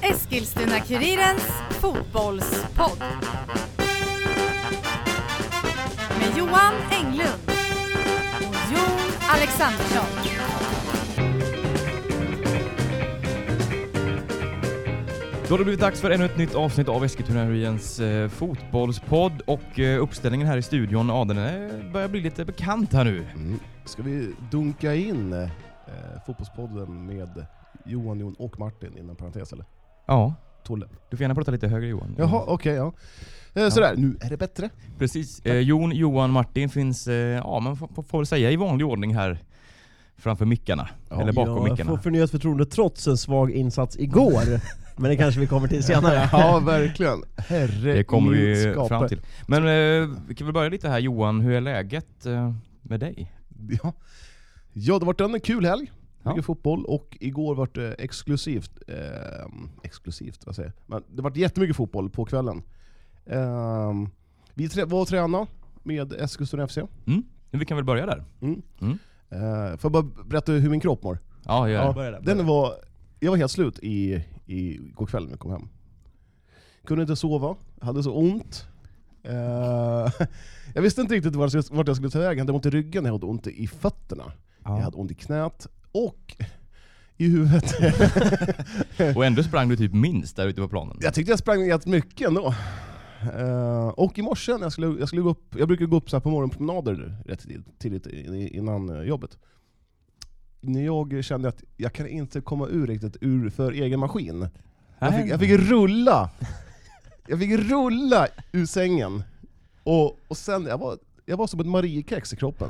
[0.00, 3.04] Eskilstuna-Kurirens fotbollspodd.
[6.18, 7.50] Med Johan Englund
[8.38, 10.34] och Jon Alexandersson.
[15.48, 19.78] Då har det blivit dags för ännu ett nytt avsnitt av Eskilstuna-Kurirens eh, fotbollspodd och
[19.78, 23.26] eh, uppställningen här i studion, ja den är, börjar bli lite bekant här nu.
[23.34, 23.60] Mm.
[23.84, 25.48] Ska vi dunka in
[25.94, 27.46] eh, Fotbollspodden med
[27.84, 29.64] Johan, Jon och Martin inom parentes eller?
[30.06, 30.86] Ja, Tolle.
[31.10, 32.14] du får gärna prata lite högre Johan.
[32.18, 32.92] Jaha, okej ja.
[33.54, 34.70] Eh, sådär, nu är det bättre.
[34.98, 35.40] Precis.
[35.46, 39.14] Eh, Jon, Johan, Martin finns, eh, ja man får, får väl säga i vanlig ordning
[39.14, 39.38] här
[40.16, 40.88] framför mickarna.
[41.08, 41.90] Ja, eller bakom jag mickarna.
[41.90, 44.60] får förnyat förtroende trots en svag insats igår.
[44.96, 46.28] Men det kanske vi kommer till senare.
[46.32, 47.22] Ja, verkligen.
[47.36, 49.20] Herre Det kommer vi fram till.
[49.46, 53.32] Men eh, vi kan väl börja lite här Johan, hur är läget eh, med dig?
[53.82, 53.92] Ja.
[54.74, 55.92] Ja, det har varit en kul helg.
[56.22, 56.30] Ja.
[56.30, 59.46] Mycket fotboll, och igår var det exklusivt, eh,
[59.82, 60.90] exklusivt, vad säger jag?
[60.94, 62.62] Men det var jättemycket fotboll på kvällen.
[63.26, 63.92] Eh,
[64.54, 65.46] vi trä- var och tränade
[65.82, 66.78] med Eskilstuna FC.
[67.06, 67.22] Mm?
[67.50, 68.24] Vi kan väl börja där?
[68.40, 68.62] Mm.
[68.80, 68.98] Mm.
[69.30, 71.18] Eh, får jag bara berätta hur min kropp mår?
[71.44, 71.88] Ja, gör Ja.
[71.88, 71.94] det.
[71.94, 72.74] Börja där, Den var,
[73.20, 75.68] jag var helt slut i, i går kväll när jag kom hem.
[76.84, 78.66] Kunde inte sova, hade så ont.
[79.22, 79.32] Eh,
[80.74, 81.64] jag visste inte riktigt vart jag,
[81.96, 84.32] skulle ta vägen, jag hade ont i ryggen, jag hade ont i fötterna,
[84.64, 84.82] jag Ja.
[84.82, 86.36] hade ont i knät, och
[87.16, 87.74] i huvudet.
[89.16, 90.96] Och ändå sprang du typ minst där ute på planen.
[91.00, 92.54] jag tyckte jag sprang rätt mycket ändå.
[93.38, 96.10] Eh, och i morse när jag skulle, jag skulle gå upp, jag brukar gå upp
[96.10, 97.46] så på morgonpromenader rätt
[97.78, 98.06] tidigt,
[98.52, 99.38] innan eh, jobbet.
[100.60, 104.48] När jag kände att jag kan inte komma ur riktigt ur för egen maskin.
[104.98, 106.30] Jag fick, jag fick rulla!
[107.28, 109.22] Jag fick rulla ur sängen.
[109.82, 112.68] Och, och sen, jag var, jag var som ett Mariekex i kroppen.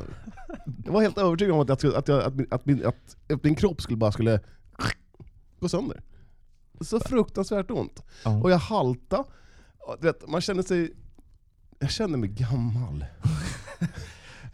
[0.85, 3.17] Jag var helt övertygad om att, jag, skulle- att, jag, att, min, att, min, att,
[3.33, 4.41] att min kropp skulle bara skulle
[5.61, 6.03] gå sönder.
[6.81, 8.03] Så fruktansvärt ont.
[8.25, 8.43] Ja.
[8.43, 9.25] Och jag halta.
[9.79, 10.93] Och Du vet, man känner sig...
[11.79, 13.05] Jag känner mig gammal.
[13.81, 13.89] Jag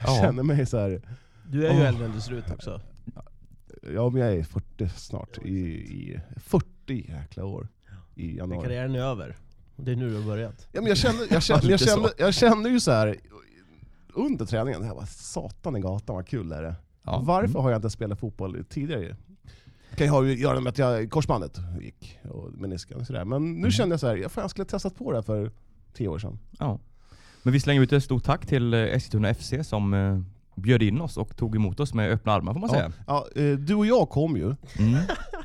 [0.00, 0.18] Ja.
[0.22, 1.02] känner mig så här.
[1.48, 1.86] Du är ju Åh.
[1.88, 2.80] äldre än du ser ut också.
[3.94, 5.38] ja men jag är 40 snart.
[5.44, 7.68] I, i 40 jäkla år.
[8.14, 8.62] I Men januari.
[8.66, 9.36] karriären är över.
[9.76, 10.68] Det är nu du har börjat.
[10.72, 13.16] Ja, men jag, kände, jag, kände, jag, kände, jag kände ju så här
[14.14, 17.20] under träningen, jag bara satan i gatan vad kul är det Ja.
[17.24, 17.62] Varför Mm.
[17.62, 19.16] har jag inte spelat fotboll tidigare?
[19.90, 23.24] Det kan ju ha att göra med att jag, korsbandet gick, och menisken och sådär.
[23.24, 23.70] Men nu Mm.
[23.70, 25.50] kände jag så här, jag, fan, jag skulle ha testat på det här för
[25.92, 26.38] tio år sedan.
[26.58, 26.78] Ja.
[27.42, 30.20] Men vi slänger ut ett stort tack till eh, Eskilstuna FC som eh,
[30.54, 32.92] bjöd in oss och tog emot oss med öppna armar får man säga.
[33.06, 34.44] Ja, eh, du och jag kom ju.
[34.44, 34.56] Mm.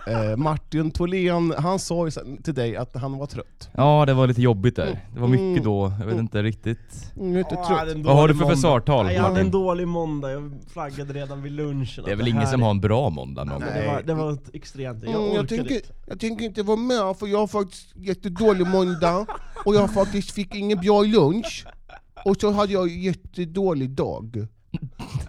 [0.07, 2.11] Eh, Martin Tholén, han sa ju
[2.43, 3.69] till dig att han var trött.
[3.73, 4.99] Ja, det var lite jobbigt där.
[5.13, 5.63] Det var mycket Mm.
[5.63, 7.11] då, jag vet inte riktigt.
[7.17, 7.79] Mm, inte Åh, trött.
[7.79, 8.55] hade en Vad har du dålig för måndag.
[8.55, 12.03] försvartal, Jag hade en dålig måndag, jag flaggade redan vid lunchen.
[12.05, 13.81] Det är väl ingen som har en bra måndag någon Nej, gång?
[13.81, 15.87] det, var, det var ett extremt, jag Mm, jag, tänker, inte.
[16.07, 19.25] jag tänker inte vara med för jag har faktiskt jättedålig måndag
[19.65, 21.65] och jag faktiskt fick ingen bra lunch.
[22.25, 24.47] Och så hade jag en jättedålig dag.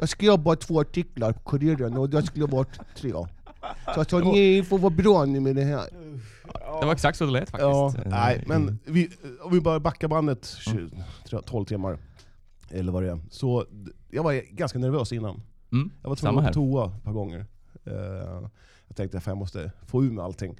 [0.00, 3.12] Jag skrev bara två artiklar på Kuriren och det skulle ha varit tre.
[3.94, 5.88] Så jag sa ni får vara bra nu med det här.
[6.80, 8.06] Det var exakt så det lät Ja, faktiskt.
[8.06, 9.10] Eh, nej, men vi,
[9.42, 11.98] om vi bara backar bandet 20, 12 timmar,
[12.70, 13.20] eller vad det är.
[13.30, 13.66] Så
[14.10, 15.42] jag var ganska nervös innan.
[15.72, 15.90] Mm.
[16.02, 17.46] Jag var tvungen att gå på toa ett par gånger.
[17.84, 18.48] Eh,
[18.88, 20.56] jag tänkte att jag måste få ur mig allting.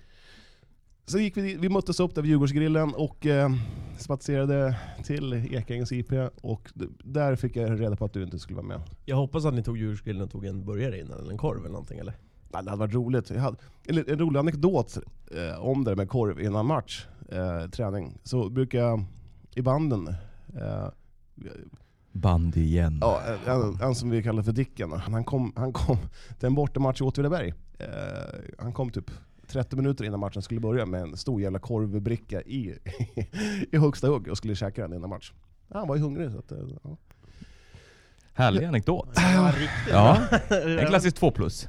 [1.09, 3.51] Så gick vi, vi möttes upp där vid Djurgårdsgrillen och eh,
[3.99, 6.71] spatserade till Ekängens IP, och
[7.05, 8.81] där fick jag reda på att du inte skulle vara med.
[9.05, 11.69] Jag hoppas att ni tog djursgrillen och tog en burgare innan, eller en korv eller
[11.69, 12.15] någonting eller?
[12.49, 13.31] Nej, Det hade varit roligt.
[13.31, 13.57] Jag hade,
[13.89, 14.99] eller en rolig anekdot
[15.31, 18.19] eh, om det där med korv innan match, eh, träning.
[18.23, 19.05] Så brukar jag
[19.55, 20.09] i banden,
[20.61, 20.89] eh,
[22.13, 22.99] Band igen.
[23.01, 25.97] ja, en, en som vi kallar för Dicken, han kom, han kom
[26.39, 27.55] till en bortamatch i Åtvidaberg.
[27.79, 27.87] Eh,
[28.59, 29.11] han kom typ
[29.47, 32.79] 30 minuter innan matchen skulle börja med en stor jävla korvbricka i,
[33.73, 35.33] i högsta hugg och skulle käka den innan match.
[35.69, 36.31] Ja, han var ju hungrig.
[36.33, 36.97] Så att, eh, ja.
[38.33, 39.15] Härlig anekdot.
[39.15, 40.19] Det var riktigt Ja,
[40.81, 41.69] en klassisk 2 plus.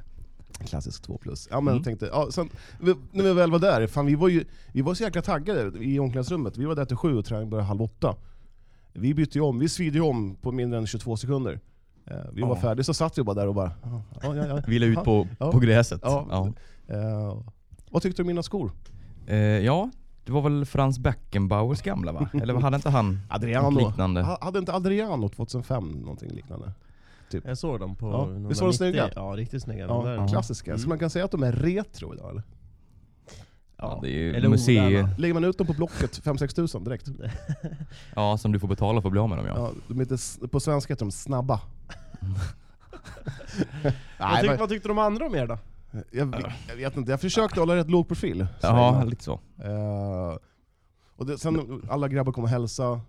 [0.66, 1.48] Klassisk 2 plus.
[1.52, 1.76] Ja, men Mm.
[1.76, 2.50] jag tänkte, ja, sen,
[2.82, 5.80] vi, när vi väl var där, fan, vi, var ju, vi var så jäkla taggade
[5.84, 6.58] i omklädningsrummet.
[6.58, 8.16] Vi var där till sju och träningen började halv åtta.
[8.94, 11.60] Vi bytte ju om, vi svidde ju om på mindre än 22 sekunder.
[12.06, 12.56] Eh, vi var Ja.
[12.56, 13.72] färdiga, så satt vi bara där och bara...
[13.84, 14.62] Ja, ja, ja.
[14.68, 16.04] Vila ut på, på gräset.
[16.06, 17.38] Eh,
[17.92, 18.72] vad tyckte du om mina skor?
[19.28, 19.90] Eh, ja,
[20.26, 22.30] det var väl Frans Beckenbauers gamla va?
[22.42, 23.70] Eller hade inte han Adriano.
[23.70, 24.22] något liknande?
[24.22, 26.72] Ha- Hade inte Adriano 2005 någonting liknande?
[27.32, 28.50] Jag såg dem på Ja, 190.
[28.50, 29.10] visst var de snygga?
[29.16, 29.82] Ja, riktigt snygga.
[29.82, 30.28] Ja, de där.
[30.28, 30.72] klassiska.
[30.72, 30.90] Så Mm.
[30.90, 32.44] man kan säga att de är retro idag eller?
[33.78, 34.84] Ja, det är ju Eller museer.
[34.84, 35.10] moderna.
[35.18, 37.08] Lägger man ut dem på Blocket 5-6 tusen direkt?
[38.16, 39.54] Ja, som du får betala för att bli av med dem ja.
[39.58, 41.62] Ja, de heter, på svenska heter de snabba.
[43.84, 45.58] Vad, Nej, tyck, men, vad tyckte de andra om er då?
[46.12, 48.48] Jag, jag vet inte, jag försökte hålla rätt låg profil.
[48.62, 49.40] Ja, lite så.
[49.64, 50.38] Eh,
[51.16, 53.02] och det, sen alla grabbar kommer hälsa,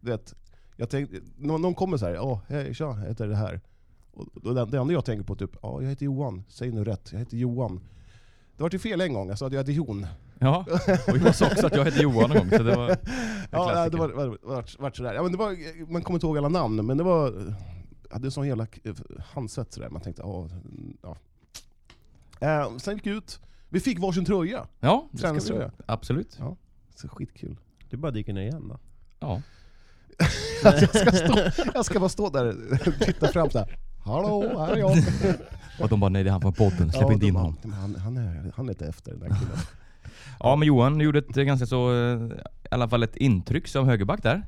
[0.00, 0.34] du vet,
[0.80, 3.60] jag tänkte, någon, någon kommer så här, ja hej tja, jag heter det här.
[4.12, 6.84] Och, och det, det enda jag tänker på typ, ja jag heter Johan, säg nu
[6.84, 7.80] rätt, jag heter Johan.
[8.56, 10.06] Det var ju fel en gång, jag sa att jag heter Jon.
[10.38, 10.64] Ja,
[11.08, 12.96] och jag sa också att jag heter Johan en gång, så det var en
[13.50, 15.14] Ja, nej, det var, var, var, var sådär.
[15.14, 15.56] Ja, men det var,
[15.92, 17.54] man kommer inte ihåg alla namn, men det var...
[18.10, 18.80] Hade en sån jävla k-
[19.34, 20.48] handset sådär, man tänkte ja...
[21.02, 21.16] ja.
[22.40, 24.66] Eh, sen gick vi ut, vi fick varsin tröja.
[24.80, 25.70] Ja, det ska vi göra.
[25.86, 26.36] Absolut.
[26.38, 26.56] Ja.
[26.94, 27.56] Så skitkul.
[27.90, 28.78] Du bara dyker ner igen då.
[29.20, 29.42] Ja.
[30.64, 32.56] Att jag, ska stå, jag ska bara stå där
[32.88, 33.78] och titta fram såhär.
[34.04, 34.96] Hallå, här är jag.
[35.80, 37.56] Och de bara nej det är han från podden, släpp Ja, inte in honom.
[37.62, 39.56] "Men Han, han, är, han är inte efter den där killen.
[40.42, 42.20] Ja men Johan gjorde ett ganska så, eh,
[42.64, 44.42] i alla fall ett intryck som högerback där.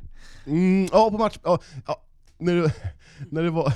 [0.47, 1.39] Mm, ja, på match...
[1.43, 2.03] Ja, ja,
[2.39, 2.73] när, det,
[3.31, 3.73] när det var...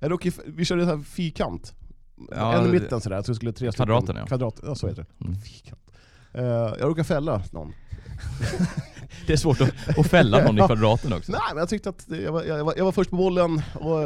[0.08, 1.74] råkade, vi körde så här fyrkant.
[2.30, 3.86] Ja, en i mitten sådär, så skulle tre stycken...
[3.86, 4.26] Kvadraten, ja.
[4.26, 5.24] Kvadrat, ja så heter det.
[5.24, 5.40] Mm.
[5.40, 5.80] Fyrkant.
[6.32, 7.72] Eh, jag råkade fälla någon.
[9.26, 11.32] Det är svårt att, att fälla någon i kvadraten också.
[11.32, 13.62] Nej men jag tyckte att det- jag var, jag var, jag var först på bollen,
[13.74, 13.98] och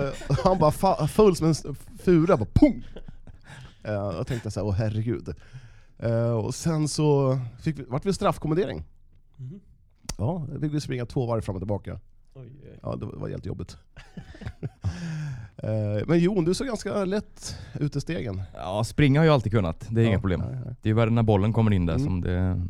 [0.45, 1.55] han bara fa, full som en
[2.05, 2.85] fura, bara pung!
[3.89, 5.35] Uh, jag tänkte såhär, åh herregud.
[5.99, 8.85] Eh, och sen så fick vi, vart vi straffkommendering.
[10.19, 12.01] Ja, då fick vi springa två varv fram och tillbaka.
[12.83, 13.77] Ja, det var, helt jobbigt.
[15.57, 18.43] Eh, men Jon, du såg ganska lätt ut i stegen.
[18.55, 20.41] Ja, springa har jag alltid kunnat, det är ja, inga problem.
[20.41, 20.75] Nej, nej.
[20.83, 22.05] Det är bara när bollen kommer in där Mm.
[22.07, 22.63] som det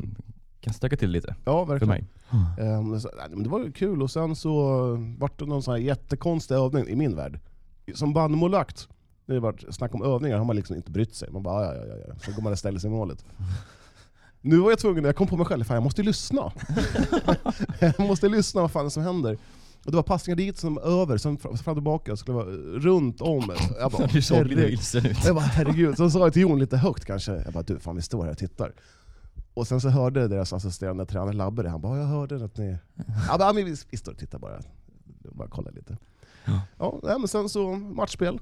[0.65, 1.89] kan stöka till lite, Ja, för verkligen.
[1.89, 2.05] mig.
[2.67, 4.51] Eh, men så- nej, men det var ju kul, och sen så
[5.19, 7.39] vart det någon sån här jättekonstig övning i min värld.
[7.93, 8.87] Som bandmålvakt,
[9.25, 11.29] när det varit snack om övningar har man liksom inte brytt sig.
[11.31, 12.13] Man bara ja, ja, ja, ja.
[12.25, 13.25] Så går man och ställer sig i målet.
[14.41, 16.51] Nu var jag tvungen, jag kom på mig själv, fan jag måste lyssna.
[17.79, 19.37] jag måste lyssna vad fan som händer.
[19.85, 22.45] Och det var passningar dit som över, som fram och tillbaka, skulle vara
[22.79, 23.51] runt om.
[23.79, 25.17] Jag bara, Du såg vilsen ut.
[25.25, 27.95] Jag bara herregud, så sa jag till Jon lite högt kanske, jag bara du fan
[27.95, 28.73] vi står här och tittar.
[29.55, 32.77] Och sen så hörde deras assisterande tränare Labbe det, han bara jag hörde att ni...
[33.27, 34.59] Ja men vi, vi står och tittar bara.
[35.31, 35.97] Bara kolla lite.
[36.45, 36.61] Ja.
[37.03, 38.39] Ja, men sen så matchspel.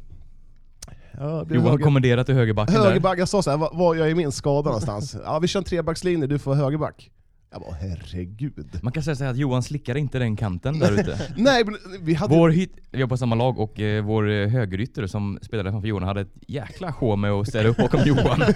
[1.18, 2.84] Ja, Johan höger, kommenderat till högerbacken där.
[2.84, 5.16] högerback, jag sa såhär, var, var jag är min skada någonstans?
[5.24, 7.12] Ja vi kör en trebackslinje, du får högerback.
[7.54, 8.80] Jag bara herregud.
[8.82, 11.20] Man kan säga så här att Johan slickar inte den kanten där ute.
[11.38, 12.36] Nej men vi hade...
[12.36, 15.88] Vår hit, vi var på samma lag och eh, vår eh, högerytter som spelade framför
[15.88, 18.42] Johan hade ett jäkla sjå med att ställa upp bakom Johan.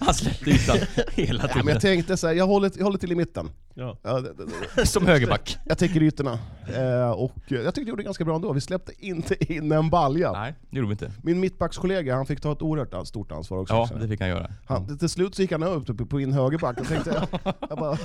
[0.00, 0.78] Han släppte ytan
[1.12, 1.68] hela Ja, men tiden.
[1.68, 3.48] jag tänkte såhär, jag håller, jag håller till i mitten.
[3.78, 3.96] Ja.
[4.02, 4.44] Ja, det, det,
[4.76, 4.86] det.
[4.86, 5.58] Som högerback.
[5.64, 6.38] Jag täcker ytorna.
[6.74, 8.52] Eh, och eh, jag tyckte det gjorde ganska bra ändå.
[8.52, 10.32] Vi släppte inte in en balja.
[10.32, 11.12] Nej, det gjorde vi inte.
[11.22, 13.74] Min mittbackskollega han fick ta ett oerhört stort ansvar också.
[13.74, 14.08] Ja, det jag.
[14.08, 14.50] fick han göra.
[14.66, 16.78] han, till slut så gick han upp på, på in högerback.
[16.78, 17.28] Jag tänkte,
[17.68, 17.98] jag bara,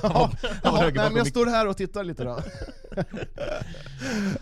[0.62, 2.38] nej, men jag står här och tittar lite då.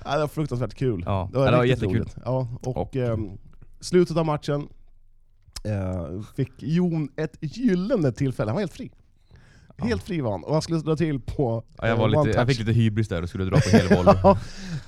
[0.04, 1.02] ja, det var fruktansvärt kul.
[1.06, 1.96] Ja, det var, det var jättekul.
[1.96, 2.16] roligt.
[2.24, 3.38] Ja, och, Och- ehm,
[3.80, 4.68] slutet av matchen
[5.64, 8.50] eh, fick Jon ett gyllene tillfälle.
[8.50, 8.90] Han var helt fri.
[9.82, 10.44] Helt fri var han.
[10.44, 12.72] Och han skulle dra till på Ja, jag, eh, var one lite, jag fick lite
[12.72, 14.16] hybris där och skulle dra på helvoll.
[14.22, 14.38] Ja,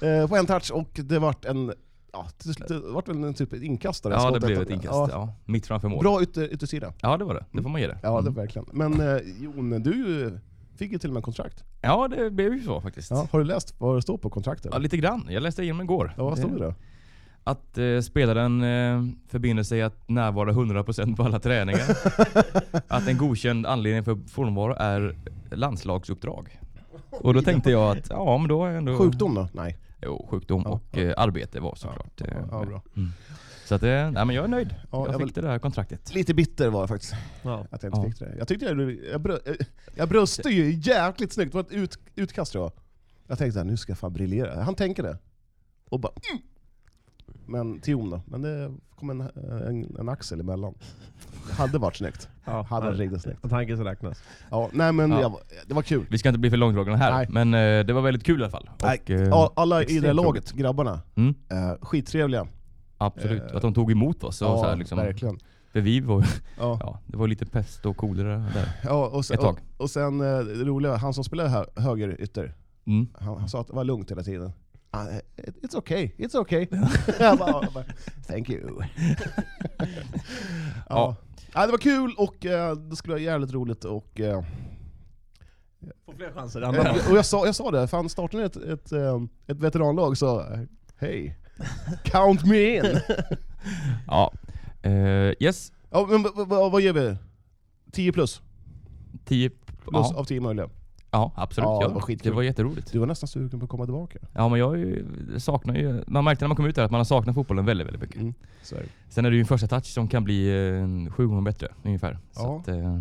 [0.08, 1.72] eh, på en touch och det vart en,
[2.12, 2.26] ja,
[2.68, 4.14] det vart väl en typ inkastare.
[4.14, 4.88] Ja, det blev ett inkast.
[4.94, 5.98] Ja, Ja, mitt framför mål.
[6.00, 6.92] Bra ytter, yttersida.
[7.02, 7.44] Ja, det var det.
[7.52, 7.98] Det får man ge det.
[8.02, 8.34] Ja, det Mm.
[8.34, 8.66] verkligen.
[8.72, 10.38] Men eh, Jon, du
[10.76, 11.64] fick ju till och med kontrakt.
[11.82, 13.10] Ja, det blev ju så faktiskt.
[13.10, 14.70] Ja, har du läst vad det står på kontraktet?
[14.72, 15.26] Ja, lite grann.
[15.30, 16.14] Jag läste igenom igår.
[16.16, 16.74] Ja, vad stod det då?
[17.44, 21.96] Att eh, spelaren eh, förbinder sig att närvara 100% på alla träningar.
[22.88, 25.16] att en godkänd anledning för frånvaro är
[25.50, 26.60] landslagsuppdrag.
[27.10, 28.98] Och då tänkte jag att, ja men då är jag ändå...
[28.98, 29.48] Sjukdom då?
[29.52, 29.78] Nej.
[30.02, 31.00] Jo, sjukdom Ja, och ja.
[31.00, 32.12] eh, arbete var såklart.
[32.20, 32.82] Ja, eh, ja, bra.
[32.96, 33.10] Mm.
[33.64, 34.74] Så att, eh, nej men jag är nöjd.
[34.90, 36.14] Ja, jag jag fick det där kontraktet.
[36.14, 37.66] Lite bitter var jag faktiskt, Ja.
[37.70, 38.10] att jag inte Ja.
[38.10, 38.34] fick det.
[38.38, 39.54] Jag tyckte jag, jag, brö, eh,
[39.94, 42.72] jag bröste ju jäkligt snyggt, det var ett ut, utkast tror jag.
[43.26, 44.62] Jag tänkte att nu ska jag fan briljera.
[44.62, 45.18] Han tänker det.
[45.88, 46.42] Och bara mm.
[47.46, 49.20] Men till Jon då, men det kom en,
[49.68, 50.74] en, en axel emellan.
[51.48, 52.28] Det hade varit snyggt.
[52.46, 53.50] Ja, Hade varit riktigt snyggt.
[53.50, 54.22] Tanken så räknas.
[54.50, 55.20] Ja, nej men Ja.
[55.20, 55.34] jag,
[55.66, 56.06] det var kul.
[56.10, 57.26] Vi ska inte bli för långdragna här, Nej.
[57.30, 58.70] men eh, det var väldigt kul i alla fall.
[58.82, 62.46] Och, eh, alla i det laget, grabbarna, mm, eh, skittrevliga.
[62.98, 63.42] absolut.
[63.50, 64.42] Eh, Att de tog emot oss.
[64.42, 65.38] Och Ja, så här, liksom, verkligen.
[65.72, 66.24] För vi var,
[66.58, 66.78] Ja.
[66.80, 68.68] ja, det var lite pest och kolera där.
[68.84, 69.58] Ja, och sen, Ett tag.
[69.76, 72.54] Och, och sen eh, det roliga, han som spelade hö, höger ytter,
[72.86, 73.06] Mm.
[73.14, 74.52] han, han sa att det var lugnt hela tiden.
[74.94, 76.66] Ah, it- it's okay, it's okay.
[77.20, 77.84] jag bara, jag bara,
[78.26, 78.82] Thank you.
[78.82, 78.86] ja.
[80.88, 81.16] Ja.
[81.54, 84.42] Ja, det var kul och eh, det skulle vara jävligt roligt och, eh,
[86.06, 86.62] Få fler chanser.
[87.10, 90.44] och jag, sa, jag sa det, fan startar ni ett, ett, eh, ett veteranlag så
[90.98, 91.38] hej,
[92.04, 92.84] count me in.
[94.06, 94.32] Ja.
[95.40, 97.16] Yes, ja, men, vad ger vi?
[97.92, 98.42] 10 plus?
[99.24, 100.68] 10 Plus ja, av 10 möjliga.
[101.14, 101.66] Ja, absolut.
[101.66, 102.30] Ja, Ja, det var skitkul.
[102.32, 102.92] det var jätteroligt.
[102.92, 104.18] Du var nästan sugen på att komma tillbaka.
[104.32, 105.06] Ja, men jag ju-
[105.38, 106.04] saknar ju...
[106.06, 108.20] Man märkte när man kom ut där att man har saknat fotbollen väldigt, väldigt mycket.
[108.20, 108.34] Mm.
[108.62, 108.86] Så är det.
[109.08, 110.48] Sen är det ju en första touch som kan bli
[111.06, 112.18] eh, sju gånger bättre ungefär.
[112.32, 112.60] Så Ja.
[112.60, 113.00] att, eh,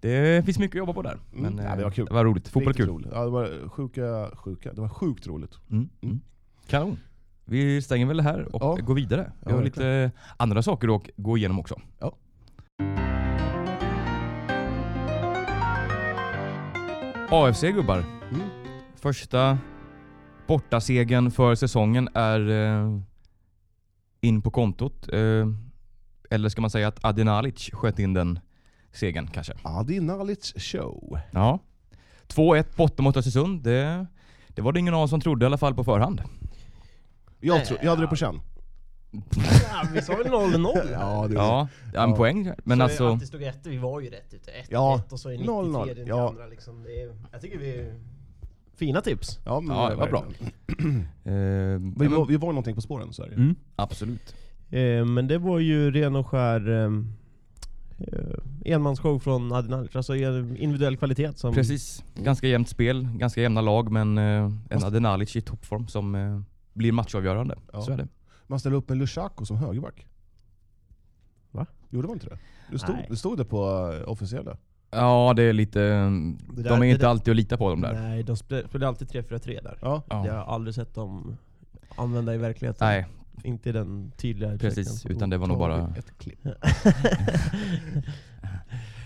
[0.00, 1.18] det finns mycket att jobba på där.
[1.32, 1.64] Men Mm.
[1.64, 2.06] Ja, det eh, var kul.
[2.06, 2.48] det var roligt.
[2.48, 2.88] Fotboll är kul.
[2.88, 3.08] roligt.
[3.12, 4.72] Ja, det var sjuka, sjuka.
[4.72, 5.58] Det var sjukt roligt.
[5.70, 5.88] Mm.
[6.00, 6.20] Mm.
[6.66, 6.96] Kanon.
[7.44, 8.84] Vi stänger väl det här och Ja.
[8.84, 9.32] går vidare.
[9.40, 11.74] Vi Ja, har lite andra saker att gå igenom också.
[17.34, 17.98] AFC gubbar.
[18.30, 18.48] Mm.
[18.96, 19.58] Första
[20.46, 22.98] bortasegern för säsongen är eh,
[24.20, 25.08] in på kontot.
[25.12, 25.46] Eh,
[26.30, 28.40] eller ska man säga att Adinalic sköt in den
[28.92, 29.52] segern kanske?
[29.62, 31.18] Adi Nalic show.
[31.30, 31.58] Ja.
[32.28, 33.62] 2-1 borta mot Östersund.
[33.62, 34.06] Det,
[34.48, 36.22] det var det ingen av oss som trodde i alla fall på förhand.
[37.40, 38.40] Jag, tro, jag hade det på känn.
[39.12, 40.92] Ja, vi sa väl 0-0?
[40.92, 42.16] Ja, det Ja, ja en Ja.
[42.16, 42.50] poäng.
[42.64, 43.08] Men så alltså...
[43.12, 44.50] Att det stod 1, vi var ju rätt ute.
[44.50, 46.28] 1-1 Ja, och så i 0-0, 93 ja.
[46.28, 46.82] andra liksom.
[46.82, 47.76] Det är, jag tycker vi...
[47.78, 48.00] är-
[48.76, 49.38] Fina tips.
[49.44, 50.24] Ja, men Ja, det var bra.
[51.24, 51.32] Eh,
[51.98, 53.34] Vi, var, vi var någonting på spåren, så är det.
[53.34, 54.34] mm, absolut.
[54.70, 56.90] Eh, men det var ju ren och skär eh,
[58.64, 61.54] enmansshow från Adinalic, alltså en individuell kvalitet som...
[61.54, 62.04] Precis.
[62.14, 67.58] Ganska jämnt spel, ganska jämna lag men en Fast- Adinalic i toppform som blir matchavgörande.
[67.72, 67.82] Ja.
[67.82, 68.08] Så är det.
[68.46, 70.06] Man ställde upp med Lushaku som högerback.
[71.50, 71.66] Va?
[71.90, 72.38] Gjorde man inte det?
[72.70, 73.06] Det stod, Nej.
[73.10, 74.56] det, stod det på uh, officiella.
[74.90, 75.80] Ja, det är lite...
[75.80, 77.92] Det där- de är det inte där- alltid att lita på de där.
[77.92, 79.78] Nej, de spel- spelade alltid 3-4-3 där.
[79.82, 80.02] Ja.
[80.08, 80.26] Ja.
[80.26, 81.36] Jag har aldrig sett dem
[81.96, 82.86] använda i verkligheten.
[82.88, 83.06] Nej,
[83.44, 85.06] Inte i den tydliga precis.
[85.06, 85.94] Utan det var nog bara...
[85.98, 86.38] Ett klipp.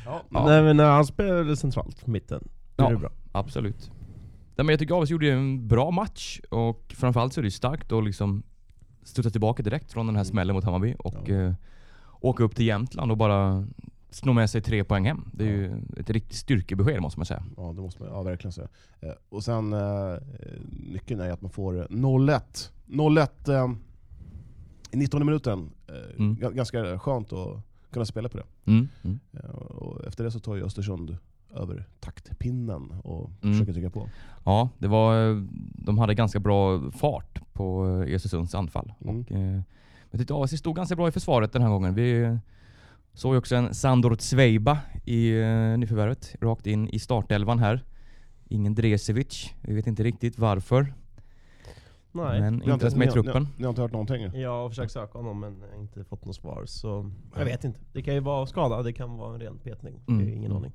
[0.05, 0.23] ja.
[0.31, 0.45] Ja.
[0.47, 2.49] Nej men när han spelade centralt, mitten.
[2.76, 2.90] Är Ja.
[2.90, 3.11] det bra.
[3.33, 3.90] Absolut.
[4.57, 7.93] Nej, men jag tycker AFC gjorde en bra match och framförallt så är det starkt
[7.93, 8.43] att liksom
[9.06, 11.34] studsa tillbaka direkt från den här smällen mot Hammarby och Ja.
[11.34, 11.52] eh,
[12.20, 13.66] åka upp till Jämtland och bara
[14.10, 15.25] sno med sig tre poäng hem.
[15.32, 17.44] Det är ju ett riktigt styrkebesked måste man säga.
[17.56, 18.68] Ja, det måste man ja, verkligen säga.
[19.00, 20.14] Eh, och sen, eh,
[20.92, 22.70] nyckeln är att man får 0-1.
[22.86, 23.70] 0-1 eh,
[24.90, 25.70] i 19 minuten.
[26.18, 26.36] Mm.
[26.36, 27.58] ga- Ganska skönt att
[27.90, 28.44] kunna spela på det.
[28.72, 28.88] Mm.
[29.04, 29.18] Mm.
[29.54, 31.16] Och efter det så tar ju Östersund
[31.55, 33.55] över taktpinnen och Mm.
[33.55, 34.09] försöker trycka på.
[34.45, 35.15] Ja, det var,
[35.87, 38.93] de hade ganska bra fart på Östersunds anfall.
[39.05, 39.21] Mm.
[39.21, 39.61] Och, eh,
[40.11, 41.95] jag tyckte AFC stod ganska bra i försvaret den här gången.
[41.95, 42.38] Vi
[43.12, 47.85] såg ju också en Sandor Zvejba i eh, nyförvärvet, rakt in i startelvan här.
[48.49, 49.55] Ingen Dresevic.
[49.62, 50.95] Vi vet inte riktigt varför,
[52.12, 52.41] Nej.
[52.41, 53.43] men inte ens med i truppen.
[53.43, 54.23] Ni, har- ni har inte hört någonting?
[54.41, 57.81] Jag har försökt söka honom men inte fått något svar så jag vet inte.
[57.93, 60.00] Det kan ju vara skada, det kan vara en ren petning.
[60.07, 60.29] Det Mm.
[60.29, 60.73] är ingen Mm.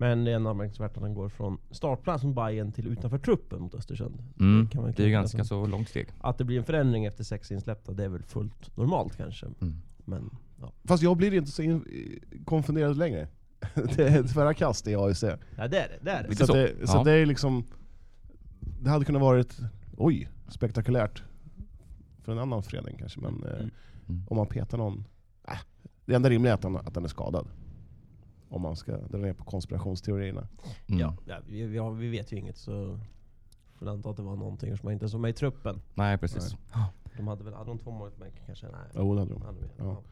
[0.00, 3.60] Men det är ändå anmärkningsvärt att han går från startplats mot Bayern till utanför truppen
[3.62, 4.22] mot Östersund.
[4.40, 6.08] Mm, kan man det är ju ganska så långt steg.
[6.20, 9.46] Att det blir en förändring efter sex insläppta, det är väl fullt normalt kanske.
[9.46, 9.74] Mm.
[10.04, 11.80] Men ja, Fast jag blir inte så
[12.44, 13.28] konfunderad längre.
[13.96, 15.22] det är förra kast i AIC.
[15.22, 15.98] ja det är det.
[16.00, 16.36] det, är det.
[16.36, 16.98] Så, det, så Ja.
[16.98, 17.64] att det är liksom...
[18.80, 19.58] Det hade kunnat varit,
[19.96, 21.22] oj, spektakulärt.
[22.22, 23.50] För en annan förening kanske, men eh,
[24.08, 24.18] Mm.
[24.18, 24.26] Mm.
[24.30, 25.04] om man petar någon...
[25.48, 25.58] Äh,
[26.04, 27.46] det enda rimliga är att han, att han är skadad.
[28.48, 30.48] Om man ska dra ner på konspirationsteorierna.
[30.86, 31.00] Mm.
[31.00, 33.00] Ja, ja, vi, vi, har, vi vet ju inget så
[33.78, 35.80] får anta att det var någonting som inte som med i truppen.
[35.94, 36.56] Nej, precis.
[37.16, 38.10] De hade väl, hade de två mål
[38.46, 38.66] kanske?
[38.66, 38.80] Nej.
[38.94, 39.42] Jo, det hade de.
[39.42, 39.66] Hade vi.
[39.78, 40.02] Ja.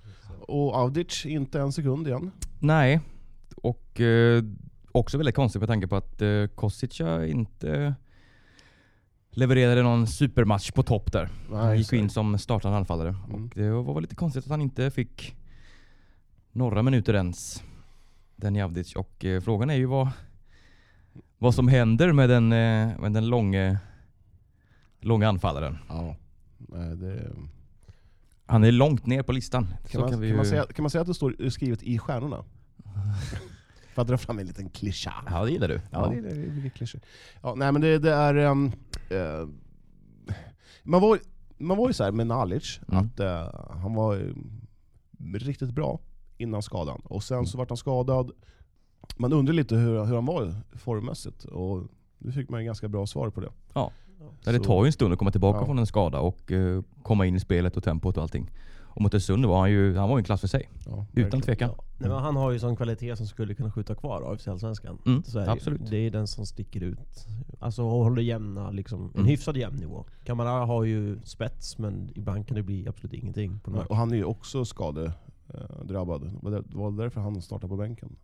[0.48, 2.30] Och Avdic, inte en sekund igen.
[2.58, 3.00] Nej,
[3.56, 4.42] och eh,
[4.92, 7.94] också väldigt konstigt med tanke på att eh, Kostica inte
[9.30, 11.28] levererade någon supermatch på topp där.
[11.50, 13.08] Han Nej, gick så- in som startande anfallare.
[13.28, 13.44] Mm.
[13.44, 15.36] Och det var lite konstigt att han inte fick
[16.52, 17.62] några minuter ens,
[18.44, 18.96] den Javdic.
[18.96, 20.08] Och eh, frågan är ju vad,
[21.38, 23.78] vad som händer med den, eh, med den långe,
[25.00, 25.78] långa anfallaren.
[25.88, 26.16] Ja.
[26.58, 27.30] Nej, det,
[28.46, 29.66] Han är långt ner på listan.
[29.66, 31.82] kan, Så man, kan kan, man ju- säga, kan man säga att det står skrivet
[31.82, 32.44] i stjärnorna?
[33.94, 35.14] För att dra fram en liten klyscha.
[35.30, 35.80] Ja, det gillar du.
[35.90, 37.00] Ja, det, det, är klyschor.
[37.42, 38.34] Ja, nej men det, det är...
[38.34, 38.72] ehm,
[39.10, 39.48] eh,
[40.82, 41.18] man, var,
[41.58, 43.04] man var ju såhär med Nalic, Mm.
[43.06, 46.00] att eh, han var eh, riktigt bra
[46.44, 47.00] innan skadan.
[47.04, 48.30] Och sen så vart han skadad.
[49.16, 51.44] Man undrar lite hur, hur han var formmässigt.
[51.44, 51.82] Och
[52.18, 53.50] nu fick man ju ganska bra svar på det.
[53.74, 53.90] Ja,
[54.44, 55.66] det Så- tar ju en stund att komma tillbaka Ja.
[55.66, 58.50] från en skada och eh, komma in i spelet och tempot och allting.
[58.96, 60.70] Och mot Östersund var han ju, han var ju en klass för sig.
[60.86, 61.70] Ja, Utan tvekan.
[61.76, 61.84] Ja.
[61.98, 64.98] Nej, men han har ju sån kvalitet som skulle kunna skjuta kvar AFC Allsvenskan.
[65.06, 65.90] Mm, är det absolut.
[65.90, 67.26] Det är den som sticker ut.
[67.60, 69.26] Alltså håller jämna, liksom, en Mm.
[69.26, 70.04] hyfsad jämn nivå.
[70.24, 73.60] Kamara har ju spets men ibland kan det bli absolut ingenting.
[73.88, 74.64] Och han är ju också
[75.48, 76.30] skadedrabbad.
[76.42, 78.16] Var det var det därför han startade på bänken?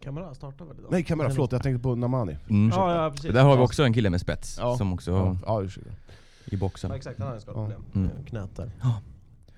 [0.00, 0.88] Kamara startar väl idag?
[0.92, 1.52] Nej, Kamara, förlåt.
[1.52, 2.36] Jag tänkte på Namani.
[2.48, 2.68] Mm.
[2.68, 3.32] Ja, ja precis.
[3.32, 3.64] Där har vi Ja.
[3.64, 4.76] också en kille med spets Ja.
[4.76, 5.90] som också Ja, ja, ursäkta.
[6.44, 6.90] i boxen.
[6.90, 7.82] Ja, exakt, han har en skadeproblem.
[7.92, 7.98] Ja.
[8.00, 8.10] Mm.
[8.18, 8.70] Eh, Knät där.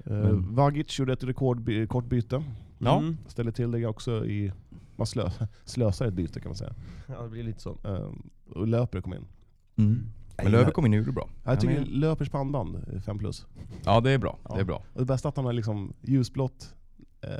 [0.04, 2.44] Eh, Men- Vagic gjorde ett rekordkort byte.
[2.78, 2.98] Ja.
[2.98, 3.16] Mm.
[3.26, 4.52] Ställde till det också i
[4.96, 5.30] man slö,
[5.64, 6.74] slösar ett byte kan man säga.
[7.06, 7.76] Ja, det blir lite så.
[7.84, 8.22] Ehm,
[8.54, 9.24] och Löper kom in.
[9.76, 10.02] Mm.
[10.42, 11.28] Men Löver kom in och gjorde det bra.
[11.44, 13.46] Jag tycker är- Löpers pannband är 5 plus.
[13.84, 14.38] Ja det är bra.
[14.48, 14.54] Ja.
[14.54, 14.82] Det är bra.
[14.94, 16.74] Och det bästa att han har liksom ljusblått
[17.20, 17.30] eh,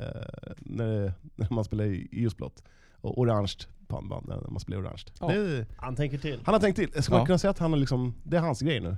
[0.59, 2.63] när, det- när man spelar ljusblått.
[3.01, 3.53] Och orange
[3.87, 5.03] pannband när man spelar orange.
[5.19, 5.27] Ja.
[5.27, 6.39] Det Han tänker till.
[6.45, 7.03] han har tänkt till.
[7.03, 7.25] Ska man Ja.
[7.25, 8.97] kunna säga att han har liksom, det är hans grej nu?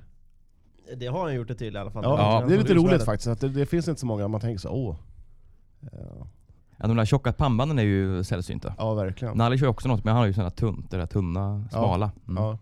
[0.97, 2.03] Det har han gjort det till i alla fall.
[2.03, 2.47] Ja, Ja.
[2.47, 3.05] det är lite roligt faktiskt.
[3.05, 3.27] faktiskt.
[3.27, 4.95] Att det, det finns inte så många man tänker så åh.
[5.79, 6.27] Ja,
[6.77, 8.73] Ja, de där tjocka pannbanden är ju sällsynta.
[8.77, 9.37] ja verkligen.
[9.37, 12.11] Nali kör ju också något, men han har ju sådana tunt, det där tunna, smala.
[12.27, 12.43] Mm.
[12.43, 12.57] Ja.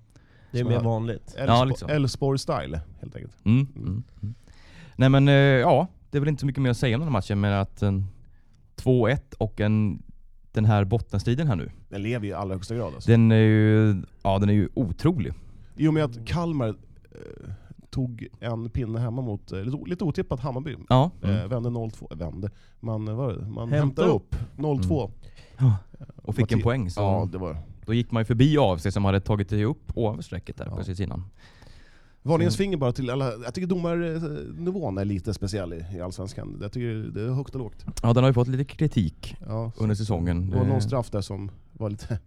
[0.53, 1.35] Det är mer vanligt.
[1.37, 1.89] Elfsborg Ja, liksom.
[3.01, 3.45] Helt enkelt.
[3.45, 3.67] Mm.
[3.75, 4.03] Mm.
[4.21, 4.35] Mm.
[4.95, 7.07] Nej men eh, ja, det är väl inte så mycket mer att säga om den
[7.07, 8.05] här matchen, men att en
[8.75, 10.03] 2-1 och en,
[10.51, 13.11] den här bottenstriden här nu, Den lever ju i allra högsta grad alltså.
[13.11, 15.33] den är ju, ja, den är ju otrolig.
[15.75, 16.67] I och med att Kalmar
[17.11, 17.51] eh,
[17.89, 20.75] tog en pinne hemma mot, eh, lite, lite otippat Hammarby.
[20.89, 21.11] Ja.
[21.21, 21.49] Eh, Mm.
[21.49, 22.49] vände 0-2, eh, vände.
[22.79, 25.11] Man, eh, var man Hämta hämtade upp 0-2.
[26.15, 29.05] Och fick en poäng, så Ja, det var då gick man ju förbi AFC som
[29.05, 30.77] hade tagit sig upp ovanför strecket där Ja.
[30.77, 31.23] precis innan.
[32.25, 36.57] Varningens Så- finger bara till alla, jag tycker domarnivån är lite speciell i, i Allsvenskan.
[36.61, 37.85] Jag tycker det är högt och lågt.
[38.03, 39.71] Ja, den har ju fått lite kritik Ja.
[39.77, 40.49] under säsongen.
[40.49, 42.13] Det var någon straff där som var lite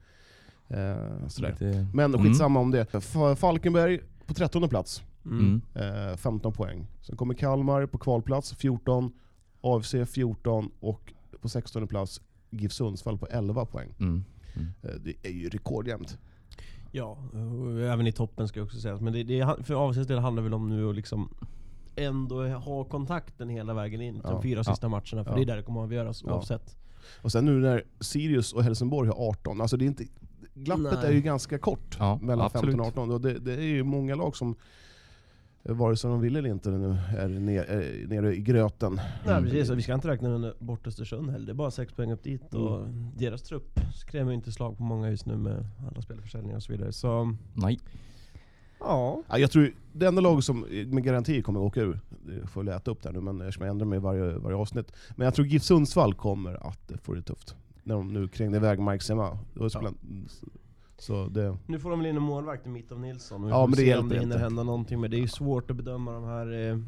[0.69, 1.51] eh, sådär.
[1.51, 2.25] lite- Men Mm.
[2.27, 2.87] skitsamma om det.
[3.39, 5.61] Falkenberg på 13 plats, Mm.
[5.75, 6.87] eh, 15 poäng.
[7.03, 9.13] Sen kommer Kalmar på kvalplats, 14.
[9.61, 12.21] AFC 14 och på 16 plats
[12.51, 13.89] GIF Sundsvall på 11 poäng.
[14.01, 14.25] Mm.
[14.83, 16.19] Eh, det är ju rekordjämnt.
[16.93, 17.19] Ja,
[17.65, 18.97] och även i toppen ska jag också säga.
[19.01, 21.29] Men det, det, för AFCs del handlar väl om nu att liksom
[21.97, 24.31] ändå ha kontakten hela vägen in Ja.
[24.31, 25.25] de fyra sista matcherna.
[25.25, 25.35] För Ja.
[25.37, 26.33] det är där det kommer att avgöras Ja.
[26.35, 26.77] oavsett.
[27.23, 30.05] Och sen nu när Sirius och Helsingborg har 18, alltså det är inte,
[30.55, 31.07] glappet Nej.
[31.07, 32.65] är ju ganska kort Ja, mellan absolut.
[32.77, 33.11] 15 och 18.
[33.11, 34.57] Och det, det är ju många lag som,
[35.69, 39.01] vare sig de vill eller inte, nu är ner, är nere i gröten.
[39.27, 41.47] Nej precis, och vi ska inte räkna med bort Östersund heller.
[41.47, 42.55] Det är bara sex poäng upp dit.
[42.55, 43.11] Och Mm.
[43.17, 46.73] deras trupp skrämmer ju inte slag på många just nu med alla spelförsäljningar och så
[46.73, 46.93] vidare.
[46.93, 47.81] Så Nej.
[48.81, 52.47] ja, Ja, jag tror det enda lag som med garanti kommer att åka ur, det
[52.47, 54.93] får jag äta upp där nu men eftersom jag ändrar mig varje, varje avsnitt.
[55.17, 57.55] Men jag tror GIF Sundsvall kommer att få det tufft.
[57.83, 59.39] När de nu krängde iväg Mike Sema.
[59.55, 59.91] Det var så, Ja.
[60.99, 63.43] Så det, nu får de väl in en målvakt i mitt av Nilsson.
[63.43, 65.01] Och vi Ja, får men det se om det hinner hända någonting.
[65.01, 66.79] Men det är ju svårt att bedöma de här eh,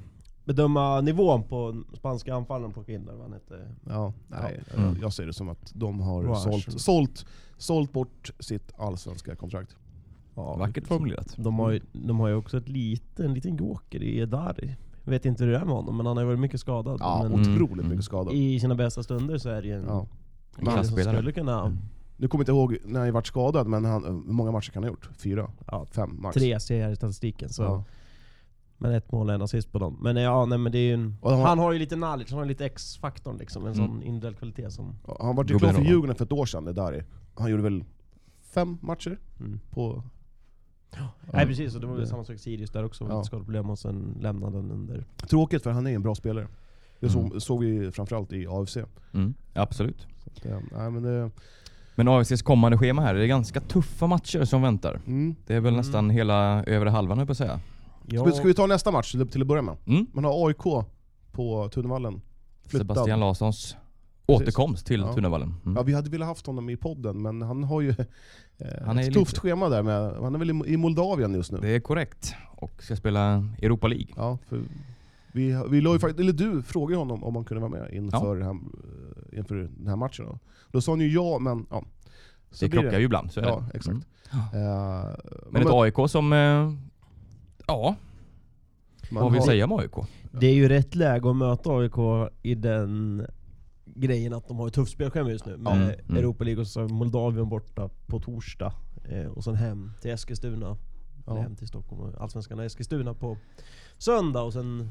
[0.44, 3.68] Bedöma nivån på spanska anfallaren på killar, vad han hette.
[3.88, 4.96] ja, nej, Mm.
[5.00, 9.76] jag, ser det som att de har sålt, sålt, sålt bort sitt allsvenska kontrakt.
[10.34, 11.34] Ja, Vackert formulerat.
[11.36, 14.76] De har, ju, de har ju också ett liten, en liten joker i Edari.
[15.04, 16.96] Jag vet inte hur det är med honom, men han har ju varit mycket skadad.
[17.00, 17.88] Ja, men otroligt Mm.
[17.88, 18.32] mycket skadad.
[18.34, 20.84] I sina bästa stunder så är det ju en Ja.
[20.84, 21.76] skulle kunna...
[22.20, 24.82] Nu kommer jag inte ihåg när han varit skadad, men han, hur många matcher kan
[24.82, 25.10] han ha gjort?
[25.18, 25.50] Fyra?
[25.66, 26.34] Ja, Fem max?
[26.34, 27.48] tre ser jag i statistiken.
[27.48, 27.62] Så.
[27.62, 27.84] Ja.
[28.80, 29.98] Men ett mål och en assist på dem.
[30.00, 32.38] Men ja, nej, men det är ju en, har- Han har ju lite knowledge, han
[32.38, 33.66] har lite X-faktorn liksom.
[33.66, 33.86] En Mm.
[33.86, 34.94] sån individuell kvalitet som...
[35.20, 35.82] Han var ju klar för.
[35.82, 37.04] Djurgården för ett år sedan, det där är.
[37.34, 37.84] Han gjorde väl
[38.40, 39.60] fem matcher Mm.
[39.70, 40.02] på...
[41.32, 43.04] Nej precis, och det var väl samma sak i Sirius där också.
[43.04, 43.10] Ja.
[43.10, 43.24] Ja.
[43.24, 45.04] Skadeproblem och sen lämnade han under...
[45.30, 46.48] Tråkigt för han är en bra spelare.
[47.00, 47.40] Det såg, Mm.
[47.40, 48.76] såg vi framförallt i AFC.
[49.12, 49.34] Mm.
[49.54, 50.06] Absolut.
[50.42, 51.30] Så eh, nej, men det,
[51.98, 55.00] Men AFCs kommande schema här, det är ganska tuffa matcher som väntar.
[55.06, 55.34] mm.
[55.46, 55.76] Det är väl Mm.
[55.78, 57.60] nästan hela övre halvan på att säga.
[58.06, 59.76] Ja, ska, vi, ta nästa match till, att börja med?
[59.86, 60.06] Mm.
[60.12, 60.86] Man har AIK
[61.32, 62.20] på Tunnevallen.
[62.62, 62.86] Flyttad.
[62.86, 63.76] Sebastian Larssons
[64.26, 65.12] återkomst till Ja.
[65.12, 65.54] Tunnevallen.
[65.64, 65.76] Mm.
[65.76, 67.96] Ja, vi hade velat haft honom i podden, men han har ju eh,
[68.86, 69.82] Han är ett lite- tufft schema där.
[69.82, 71.58] Med, han är väl i, Moldavien just nu.
[71.62, 72.34] Det är korrekt.
[72.56, 74.08] Och ska spela Europa League.
[74.16, 74.60] Ja, för
[75.32, 78.44] vi, vi la ju eller du frågade honom om han kunde vara med inför, det
[78.44, 78.58] här, eh,
[79.32, 80.26] inför den här matchen.
[80.26, 80.38] Då,
[80.70, 81.84] då sa han ju ja, men ja.
[82.50, 83.76] Så det krockar ju ibland, så är Ja, det.
[83.78, 84.06] exakt.
[84.32, 84.66] Mm.
[84.66, 85.14] Eh,
[85.50, 86.32] Men ett AIK som...
[86.32, 86.72] Eh,
[87.66, 87.96] ja,
[89.10, 89.92] man vad vill har- säga om AIK?
[90.32, 93.26] Det är ju rätt läge att möta AIK i den
[93.84, 95.56] grejen att de har ett tufft spelschema just nu.
[95.56, 96.16] Med Mm, mm.
[96.16, 98.72] Europa League och så Moldavien borta på torsdag.
[99.04, 100.76] Eh, och sen hem till Eskilstuna.
[101.26, 101.32] Ja.
[101.32, 103.38] Eller hem till Stockholm Allsvenskan och Eskilstuna på
[103.98, 104.90] söndag och sen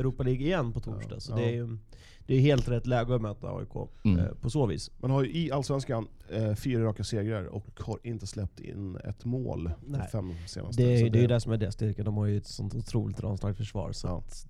[0.00, 1.14] Europa League igen på torsdag.
[1.14, 1.36] Ja, så ja.
[1.36, 1.78] det är ju
[2.26, 4.18] det är helt rätt läge att möta AIK Mm.
[4.18, 4.90] eh, på så vis.
[4.98, 9.24] Man har ju i Allsvenskan eh, fyra raka segrar och har inte släppt in ett
[9.24, 10.08] mål de Nej.
[10.12, 10.82] fem senaste.
[10.82, 12.02] Det, är- det är ju det som är deras styrka.
[12.04, 13.92] De har ju ett sånt otroligt ramstarkt försvar.
[13.92, 14.18] Så Ja.
[14.18, 14.46] att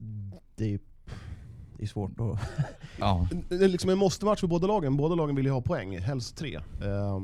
[0.57, 0.81] det, är,
[1.77, 2.39] det är svårt att...
[2.99, 3.29] Ja.
[3.49, 4.97] Det är liksom en måste-match för båda lagen.
[4.97, 6.61] Båda lagen vill ju ha poäng, helst tre.
[6.83, 7.23] Eh,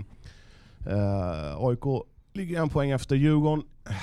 [0.92, 1.84] eh, AIK
[2.32, 3.64] ligger en poäng efter Djurgården.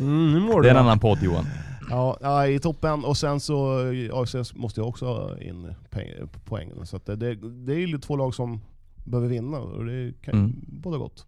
[0.00, 1.44] Mm, nu mår Det du är en annan podd Johan.
[1.94, 3.04] Ja, ja, i toppen.
[3.04, 3.78] Och sen så
[4.12, 5.74] AFC måste jag också ha in
[6.44, 6.70] poäng.
[6.84, 7.34] Så att det, det,
[7.66, 8.60] det är ju två lag som
[9.04, 10.52] behöver vinna och det kan Mm.
[10.66, 11.26] båda gott.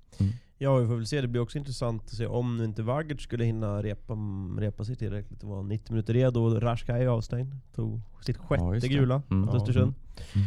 [0.58, 1.20] Ja, vi får väl se.
[1.20, 4.14] Det blir också intressant att se om nu inte Vagic skulle hinna repa,
[4.58, 6.40] repa sig tillräckligt och vara 90 minuter redo.
[6.40, 7.54] Och Rashka är avstängd.
[7.74, 9.40] Tog sitt sjätte Ja, gula Mm.
[9.46, 9.54] mot.
[9.54, 9.94] Östersund.
[10.34, 10.46] Mm.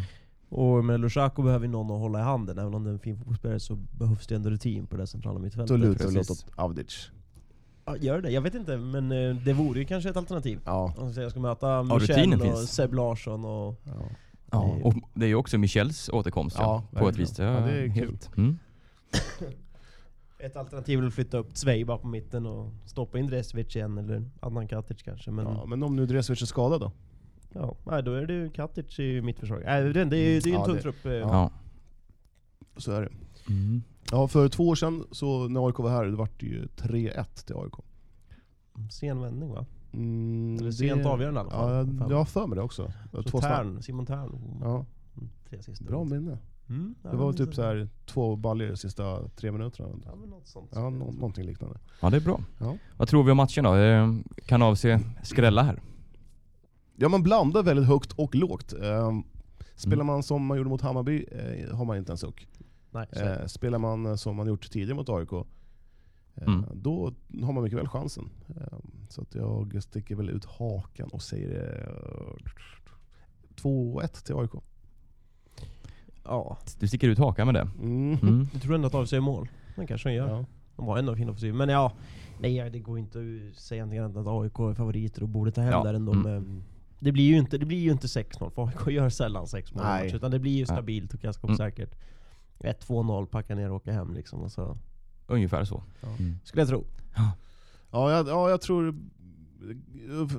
[0.49, 2.99] Och med Lushaku behöver ju någon att hålla i handen, även om det är en
[2.99, 5.67] fin fotbollsspelare så behövs det ändå rutin på det centrala mittfältet.
[5.69, 6.43] Då lutar vi precis.
[6.45, 7.09] åt Avdic.
[7.97, 8.31] Gör det?
[8.31, 10.59] Jag vet inte, men eh, det vore ju kanske ett alternativ.
[10.65, 10.93] Ja.
[10.97, 12.71] Om jag ska möta rutinen Michel och finns.
[12.71, 13.75] Seb Larsson och...
[13.83, 13.93] ja.
[14.51, 17.39] Ja, och det är ju också Michels återkomst Ja, ja, på ett vis.
[17.39, 18.37] Ja, det är helt.
[18.37, 18.57] Mm.
[20.39, 23.97] Ett alternativ är att flytta upp Zvej bara på mitten och stoppa in Dresevic igen,
[23.97, 25.31] eller Adnan Katic kanske.
[25.31, 26.91] Men, Ja, men om nu Dresevic är skadad då?
[27.53, 29.61] ja, nej, då är det ju Katic i mitt försvar.
[29.65, 31.05] Nej, det, är ju det är en Ja, tung det- trupp.
[31.05, 31.11] eh.
[31.11, 31.51] Ja.
[32.77, 33.09] Så är det.
[33.53, 33.83] Mm.
[34.11, 37.45] Ja, för två år sedan, så när AIK var här, det vart det ju 3-1
[37.45, 37.73] till AIK.
[38.91, 39.65] Sen vändning va?
[39.93, 41.97] Mm, Eller sent avgörande i alla fall.
[41.99, 42.91] Ja, jag har för mig det också.
[43.11, 43.41] Så Två.
[43.41, 44.59] Tern, Simon Tern.
[44.61, 44.85] Ja,
[45.17, 45.85] Mm, Tre sista.
[45.85, 46.37] bra minne.
[46.69, 49.89] Mm, Det var typ så här två baljor de sista tre minuterna.
[50.05, 50.69] Ja, men något sånt.
[50.73, 51.79] Ja, nå- någonting liknande.
[52.01, 52.41] ja, det är bra.
[52.59, 52.77] Ja.
[52.97, 53.75] Vad tror vi om matchen då?
[53.75, 54.13] Eh,
[54.45, 55.81] Kan avse skrälla här?
[56.95, 58.73] Ja, man blandar väldigt högt och lågt.
[58.73, 59.23] Ehm,
[59.75, 60.07] spelar Mm.
[60.07, 62.47] man som man gjorde mot Hammarby eh, har man inte en suck.
[62.91, 63.05] Nej.
[63.11, 65.43] Eh, spelar man eh, som man gjort tidigare mot AIK, eh,
[66.47, 66.65] Mm.
[66.73, 68.29] då har man mycket väl chansen.
[68.49, 68.77] Eh,
[69.09, 72.43] så att jag sticker väl ut hakan och säger eh,
[73.55, 74.51] 2-1 till AIK.
[76.23, 76.57] ja.
[76.79, 77.67] Du sticker ut hakan med det?
[77.81, 78.17] Mm.
[78.21, 78.47] Mm.
[78.53, 79.47] Jag tror ändå att AFC är mål.
[79.75, 80.29] Det kanske de gör.
[80.29, 80.45] Ja.
[80.75, 81.53] De har ändå en fin offensiv.
[81.53, 81.91] Men ja,
[82.39, 85.51] nej det går inte att säga någonting annat än att AIK är favoriter och borde
[85.51, 86.11] ta hem Ja, där ändå.
[86.11, 86.23] mm.
[86.33, 86.63] Men
[86.99, 89.83] det blir ju inte, det blir ju inte 6-0, för AIK gör sällan 6 mål
[90.13, 91.57] Utan det blir ju stabilt och ganska Mm.
[92.59, 92.87] Osäkert.
[92.87, 94.41] 1-2-0, packa ner och åka hem liksom.
[94.41, 94.77] Och så.
[95.27, 95.83] Ungefär så.
[96.01, 96.07] Ja.
[96.07, 96.39] Mm.
[96.43, 96.85] Skulle jag tro.
[97.91, 98.95] Ja, jag, ja, jag tror...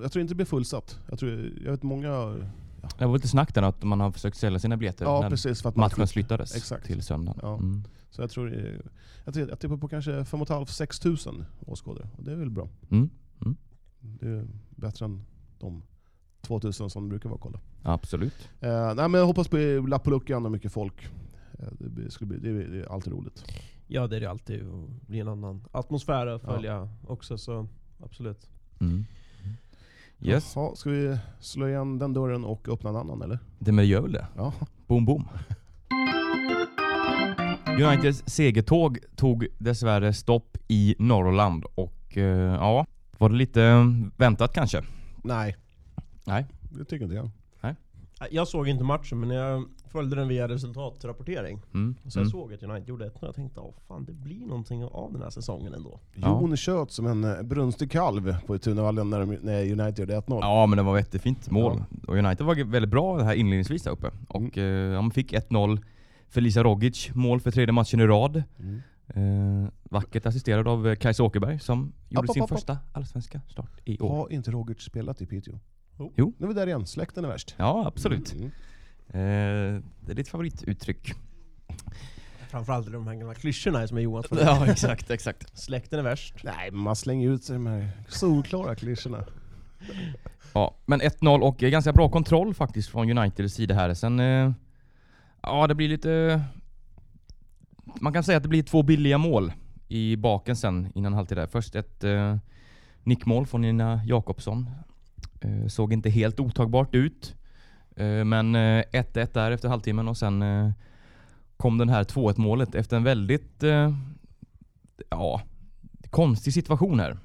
[0.02, 0.98] Jag tror inte det blir fullsatt.
[1.09, 2.37] Jag, tror, jag vet många...
[2.98, 5.62] Det var lite snack där att man har försökt sälja sina biljetter Ja, när precis.
[5.62, 6.87] För att man matchen flyttades Exakt.
[6.87, 7.40] till söndagen.
[7.42, 7.54] Ja.
[7.54, 7.85] Mm.
[8.11, 8.80] Så jag tror...
[9.24, 12.09] Jag, tror- jag tippar på kanske 5 500-6 tusen åskådare.
[12.16, 12.68] Och det är väl bra.
[12.90, 13.11] Mm.
[14.00, 15.24] Det är bättre än
[15.59, 15.83] de
[16.42, 17.61] 2000 som brukar vara kolla.
[17.83, 18.48] Absolut.
[18.61, 19.56] Eh, nej, men jag hoppas på
[19.88, 21.09] lapp på luckan och mycket folk.
[21.62, 23.44] Eh, det, skulle bli, det, är, det är alltid roligt.
[23.86, 24.62] Ja det är det alltid.
[24.62, 27.38] Och blir en annan atmosfär att följa också.
[27.38, 27.68] Så
[28.02, 28.50] absolut.
[28.80, 29.04] Mm.
[30.22, 33.38] Yes, Jaha, ska vi slå igen den dörren och öppna en annan eller?
[33.58, 34.26] det men gör väl det.
[34.36, 34.52] Ja.
[34.86, 35.28] Boom boom.
[37.82, 42.86] Uniteds segertåg tog dessvärre stopp i Norrland och eh, ja,
[43.18, 44.82] var det lite väntat kanske?
[45.24, 45.56] Nej.
[46.24, 46.46] Nej.
[46.70, 47.30] Det tycker inte jag.
[48.30, 51.61] Jag såg inte matchen men jag följde den via resultatrapportering.
[51.74, 51.94] Mm.
[52.07, 52.31] Så jag Mm.
[52.31, 55.22] såg att United gjorde ett och jag tänkte åh fan det blir någonting av den
[55.22, 56.00] här säsongen ändå.
[56.14, 56.40] Ja.
[56.40, 59.20] Jon tjöt som en eh, brunstig kalv på Tunavallen när,
[59.72, 60.38] United gjorde 1-0.
[60.42, 61.83] Ja men det var ett jättefint mål.
[62.07, 64.11] Och United var väldigt bra det här inledningsvis där uppe.
[64.29, 65.79] Och eh, ja, man fick 1-0.
[66.29, 68.42] Felisa Rogic, mål för tredje matchen i rad.
[68.59, 68.81] Mm.
[69.64, 72.59] Eh, vackert assisterad av eh, Kajsa Åkerberg som gjorde App, sin app, app.
[72.59, 74.09] första allsvenska start i år.
[74.16, 75.59] Har inte Rogic spelat i Piteå?
[76.16, 76.33] Jo.
[76.38, 77.55] Nu är vi där igen, släkten är värst.
[77.59, 78.33] Ja absolut.
[78.35, 78.50] Mm.
[79.12, 81.12] Eh, det är ditt favorituttryck.
[82.50, 85.58] Framförallt de här gamla klyschorna som är Johans Ja exakt, exakt.
[85.58, 86.34] Släkten är värst.
[86.44, 89.24] Nej, man slänger ut sig de här solklara klyschorna.
[90.52, 93.94] Ja, men 1-0 och ganska bra kontroll faktiskt från Uniteds sida här.
[93.94, 94.52] Sen, eh,
[95.42, 96.42] ja det blir lite...
[98.00, 99.52] Man kan säga att det blir två billiga mål
[99.88, 101.46] i baken sen innan halvtid där.
[101.46, 102.36] Först ett eh,
[103.02, 104.70] nickmål från Nina Jakobsson.
[105.40, 107.34] Eh, såg inte helt otagbart ut.
[107.96, 110.70] Eh, men eh, 1-1 där efter halvtimmen och sen eh,
[111.57, 113.62] kom den här 2-1 målet efter en väldigt
[115.11, 115.42] ja,
[116.11, 117.18] konstig situation här.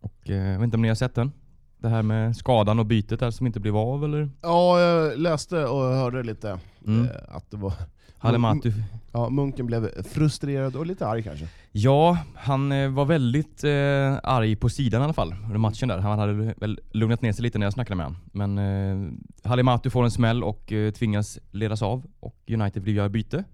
[0.00, 1.32] Och, jag vet inte om ni har sett den?
[1.80, 4.30] Det här med skadan och bytet där som inte blev av eller?
[4.42, 7.04] Ja, jag läste och hörde lite Mm.
[7.04, 7.72] eh, att det var...
[8.20, 8.72] Halimatu.
[9.12, 11.48] Ja, munken blev frustrerad och lite arg kanske.
[11.72, 15.98] Ja, han eh, var väldigt eh, arg på sidan i alla fall under matchen där.
[15.98, 18.20] Han hade väl lugnat ner sig lite när jag snackade med honom.
[18.32, 19.12] Men eh,
[19.48, 23.44] Halimatu får en smäll och eh, tvingas ledas av och United vill göra byte.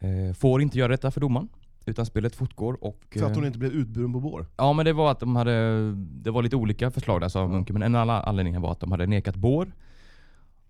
[0.00, 1.48] Eh, får inte göra detta för domaren.
[1.88, 3.04] Utan spelet fortgår och...
[3.10, 4.46] För att hon eh, inte blev utburen på bår.
[4.56, 7.48] Ja men det var att de hade, det var lite olika förslag där sa Ja.
[7.48, 9.72] Munken, men en av anledningarna var att de hade nekat bår.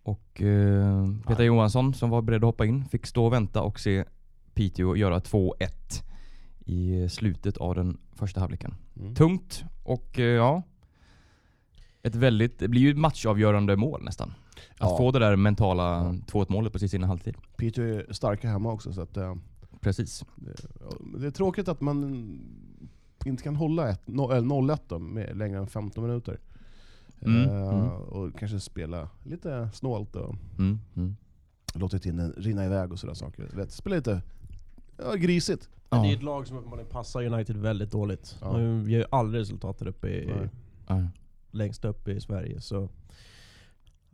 [0.02, 3.80] Och eh, Peter Johansson som var beredd att hoppa in fick stå och vänta och
[3.80, 4.04] se
[4.54, 5.52] Piteå göra 2-1
[6.64, 8.74] i slutet av den första halvleken.
[9.00, 9.14] Mm.
[9.14, 10.62] Tungt och eh, ja,
[12.02, 14.34] ett väldigt, det blir ju ett matchavgörande mål nästan.
[14.78, 14.96] Att Ja.
[14.96, 16.14] få det där mentala Ja.
[16.32, 17.34] 2-1 målet precis innan halvtid.
[17.56, 19.34] Piteå är starka hemma också, så att, eh,
[19.80, 20.24] Precis.
[20.36, 22.04] det, ja, är tråkigt att man
[23.24, 26.40] inte kan hålla ett, no, eller 0-1 då, med längre än 15 minuter.
[27.20, 27.88] Mm, Eh, mm.
[27.90, 31.16] Och kanske spela lite snålt och Mm, mm.
[31.74, 33.46] låta tiden rinna iväg och sådana saker.
[33.50, 34.22] Du Vet, spela lite
[34.96, 35.68] ja, grisigt.
[35.90, 36.16] Men Det är Ja.
[36.16, 38.36] ett lag som uppenbarligen passar United väldigt dåligt.
[38.40, 38.52] Ja.
[38.52, 40.48] De gör ju aldrig resultat uppe i, Nej.
[40.88, 41.08] Ja.
[41.50, 42.60] längst upp i Sverige.
[42.60, 42.88] Så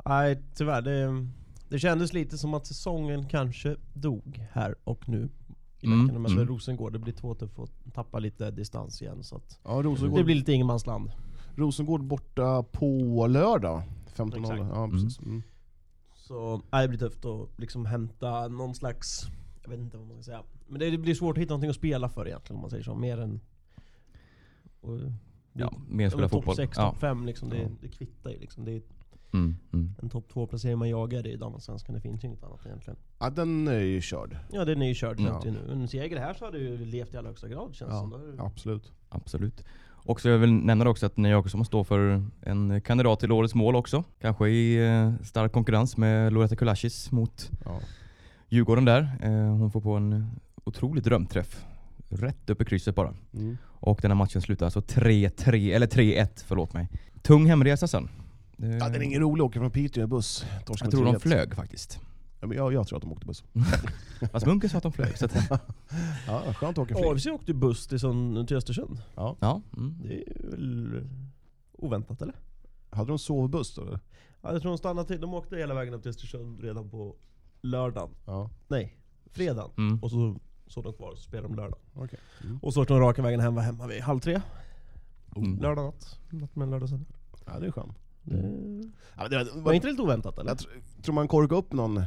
[0.05, 1.27] Nej tyvärr, det,
[1.69, 5.29] Det kändes lite som att säsongen kanske dog här och nu.
[5.85, 6.47] I Mm, Bäcken, men mm.
[6.47, 9.23] Rosengård, det blir två tufft att tappa lite distans igen.
[9.25, 11.11] Så Ja, Rosengård, det blir lite ingenmansland.
[11.57, 13.83] Rosengård borta på lördag.
[14.07, 14.61] 15 Exakt.
[14.61, 15.21] Ja, precis.
[15.21, 15.43] Mm.
[16.15, 19.27] Så nej, det blir tufft att liksom hämta någon slags,
[19.63, 20.43] jag vet inte vad man ska säga.
[20.67, 22.85] Men det, det blir svårt att hitta någonting att spela för egentligen om man säger
[22.85, 22.95] så.
[22.95, 23.41] Mer än...
[24.81, 24.99] Och,
[25.57, 26.57] Ja, mer spela Topp fotboll.
[26.57, 26.91] 6, Ja.
[26.91, 28.65] topp 5 liksom, det, det kvittar ju liksom.
[28.65, 28.83] Det är
[29.35, 29.95] Mm, mm.
[30.03, 32.97] en topp 2 placering man jagar i damallsvenskan, det finns ju inget annat egentligen.
[33.19, 34.37] Ja, den är ju körd.
[34.53, 35.41] Ja den är ju körd Ja.
[35.41, 35.73] till nu.
[35.73, 38.41] En seger här så hade ju levt i allra högsta grad känns det Ja, som.
[38.47, 38.93] Absolut.
[39.09, 39.65] Absolut.
[40.07, 43.55] Och så jag vill nämna också att Nia Jakobsson står för en kandidat till årets
[43.55, 44.05] mål också.
[44.21, 47.81] Kanske i eh, stark konkurrens med Loretta Kulaschis mot Ja.
[48.49, 49.01] Djurgården där.
[49.23, 50.31] Eh, hon får på en
[50.65, 51.65] otrolig drömträff.
[52.09, 53.15] Rätt upp i krysset bara.
[53.35, 53.57] Mm.
[53.65, 56.89] Och den här matchen slutar alltså 3-3, eller 3-1 förlåt mig.
[57.23, 58.09] Tung hemresa sen.
[58.65, 60.45] Eh, Ja, den är ingen rolig att åka från Piteå med buss.
[60.67, 61.19] Torska jag med tror de 3-1.
[61.19, 62.01] flög faktiskt.
[62.41, 63.45] Ja, men jag, jag tror att de åkte buss.
[64.33, 65.19] Fast Munken sa att de flög.
[65.19, 65.35] Så att,
[66.27, 67.07] Ja, skönt att åka flyg.
[67.13, 69.03] AFC åkte buss till, sån, till Östersund.
[69.15, 69.37] Ja.
[69.41, 69.95] ja, mm.
[70.03, 71.09] Det är väl
[71.73, 72.35] oväntat eller?
[72.91, 73.83] Hade de sovbuss då?
[73.83, 74.01] eller?
[74.43, 77.17] Ja, jag tror de stannade till, de åkte hela vägen upp till Östersund redan på
[77.61, 78.11] lördagen.
[78.27, 78.97] Ja, Nej,
[79.31, 79.71] fredagen.
[79.77, 80.03] Mm.
[80.03, 81.79] Och så såg de kvar och så spelade de lördag.
[81.95, 82.19] okej.
[82.45, 82.59] Mm.
[82.63, 84.41] Och så åkte de raka vägen hem, var hemma vid halv tre.
[85.37, 85.59] Mm.
[85.59, 86.19] Lördag natt.
[86.31, 87.07] Natt mellan lördag och söndag.
[87.47, 87.99] Ja, det är skönt.
[88.25, 90.51] Det Ja, det, var inte lite oväntat eller?
[90.51, 92.05] jag tr- tror man korkar upp någon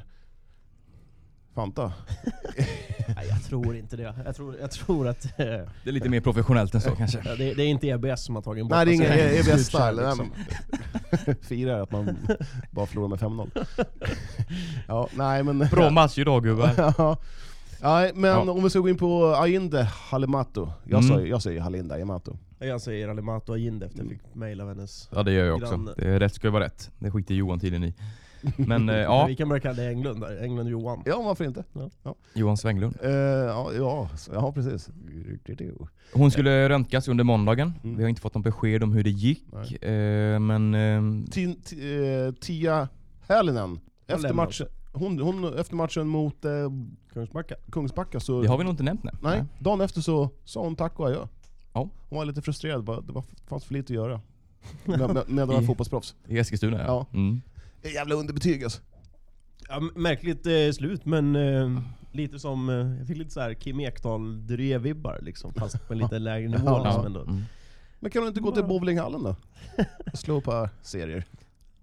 [1.55, 1.93] Fanta.
[3.15, 4.13] Nej jag tror inte det.
[4.25, 7.21] Jag tror, jag tror att eh, Det är lite mer professionellt än så kanske.
[7.25, 9.51] ja, det, det är inte EBS som har tagit bort Nej det är ingen alltså,
[9.51, 10.05] EBS-style.
[10.07, 10.31] liksom.
[11.41, 12.17] Firar att man
[12.71, 13.65] bara förlorar med 5-0.
[14.87, 15.59] Ja, nej men...
[15.59, 16.71] Bra match idag gubbar.
[16.77, 17.17] ja.
[17.81, 18.51] Nej, men Ja.
[18.51, 20.69] om vi ska gå in på Ainde Halimato.
[20.83, 21.15] Jag, Mm.
[21.15, 22.37] säger, jag säger Halinda Halimato.
[22.59, 25.09] Jag säger Alimato Ajinde efter jag fick mail av hennes...
[25.11, 25.77] Ja det gör jag också.
[25.97, 26.91] Det är rätt ska vara rätt.
[26.99, 27.93] Det skiter Johan tydligen i.
[28.57, 29.01] Men eh, Ja.
[29.03, 31.01] ja, Vi kan börja kalla det Englund där, Englund Johan.
[31.05, 31.63] Ja, varför inte?
[32.33, 32.97] Johan Svänglund.
[33.03, 34.89] Eh, ja, ja, ja, precis.
[36.13, 37.73] Hon skulle röntgas under måndagen.
[37.83, 37.95] Mm.
[37.97, 39.83] Vi har inte fått någon besked om hur det gick.
[39.83, 42.87] Eh, men eh, Ti- ti- eh, Tia
[43.27, 46.51] Hälinen, efter lämnar matchen, hon, hon, efter matchen mot eh,
[47.13, 47.55] Kungsbacka.
[47.71, 48.41] Kungsbacka så...
[48.41, 49.11] det har vi nog inte nämnt nu.
[49.21, 51.27] Nej, dagen efter så sa hon tack och adjö.
[51.77, 51.89] Ja.
[52.09, 54.21] Hon var lite frustrerad, bara, det var, fanns för lite att göra.
[54.85, 56.15] Med, med, med I- fotbollsproffs.
[56.27, 56.85] I Eskilstuna ja.
[56.85, 57.05] Ja.
[57.13, 57.41] Mm.
[57.93, 58.81] Jävla underbetyg alltså.
[59.69, 61.79] Ja, märkligt eh, slut, men eh,
[62.11, 65.99] lite som, eh, jag fick lite så här Kim Ekdahl Dyré-vibbar liksom, fast på en
[65.99, 66.83] lite lägre nivå Ja.
[66.83, 67.05] liksom Ja.
[67.05, 67.21] ändå.
[67.21, 67.41] Mm.
[67.99, 69.35] Men kan du inte gå till bowlinghallen då?
[70.13, 71.25] Slå på serier.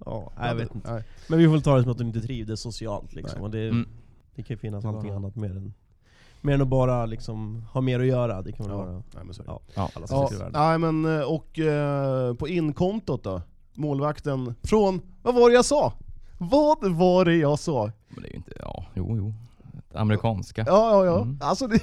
[0.05, 0.93] Ja, nej, jag vet inte.
[0.93, 1.05] Nej.
[1.29, 3.39] Men vi får väl ta det som att hon inte trivdes socialt liksom.
[3.39, 3.45] Nej.
[3.45, 3.89] Och det, Mm.
[4.35, 5.75] det kan ju finnas allting annat mer än,
[6.45, 8.43] mer än att bara liksom ha mer att göra.
[8.43, 8.83] Det kan väl Ja.
[8.83, 9.43] vara Nej, men det.
[9.47, 9.83] ja, Ja.
[9.95, 10.53] alla Ja, saker i världen.
[10.63, 13.43] nej men, eh, och eh, på inkontot då?
[13.75, 15.93] Målvakten från, vad var det jag sa?
[16.39, 17.91] Vad var det jag sa?
[18.09, 19.35] Men det är ju inte, ja, jo jo.
[19.95, 20.65] Amerikanska.
[20.67, 21.23] Ja, ja, ja.
[21.23, 21.39] Mm.
[21.43, 21.81] Alltså det,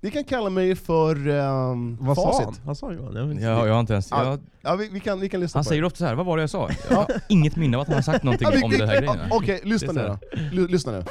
[0.00, 2.44] ni kan kalla mig för um, Vad sa han?
[2.44, 2.60] facit.
[2.64, 3.14] Vad sa Johan?
[3.14, 3.34] Jag.
[3.56, 5.64] Ja, jag har inte ens, Ja, jag, Ja, vi, vi, kan, vi kan lyssna han
[5.64, 5.86] på säger det.
[5.86, 6.68] ofta så här, vad var det jag sa?
[6.90, 8.86] Jag har inget minne av att han har sagt någonting Ja, vi- om vi- det
[8.86, 9.28] här ja, grejerna.
[9.30, 10.18] Okej, lyssna Det
[10.52, 10.66] nu då.
[10.66, 11.04] Lyssna nu.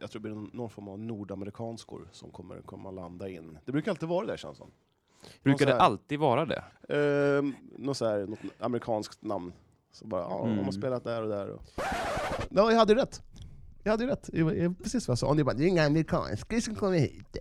[0.00, 3.58] Jag tror det blir någon form av nordamerikanskor som kommer komma landa in.
[3.64, 4.70] Det brukar alltid vara det känns som.
[5.42, 6.64] Brukar det det alltid vara det?
[6.88, 9.52] Ehm, något, så här, något amerikanskt namn.
[9.92, 10.72] Så bara, ja, de har Mm.
[10.72, 11.50] spelat där och där.
[11.50, 11.62] Och...
[12.50, 13.22] Ja, jag hade rätt.
[13.82, 14.30] Jag hade rätt.
[14.82, 15.26] Precis vad jag sa.
[15.26, 17.36] Och ni bara, det är inga amerikanska som kommer hit.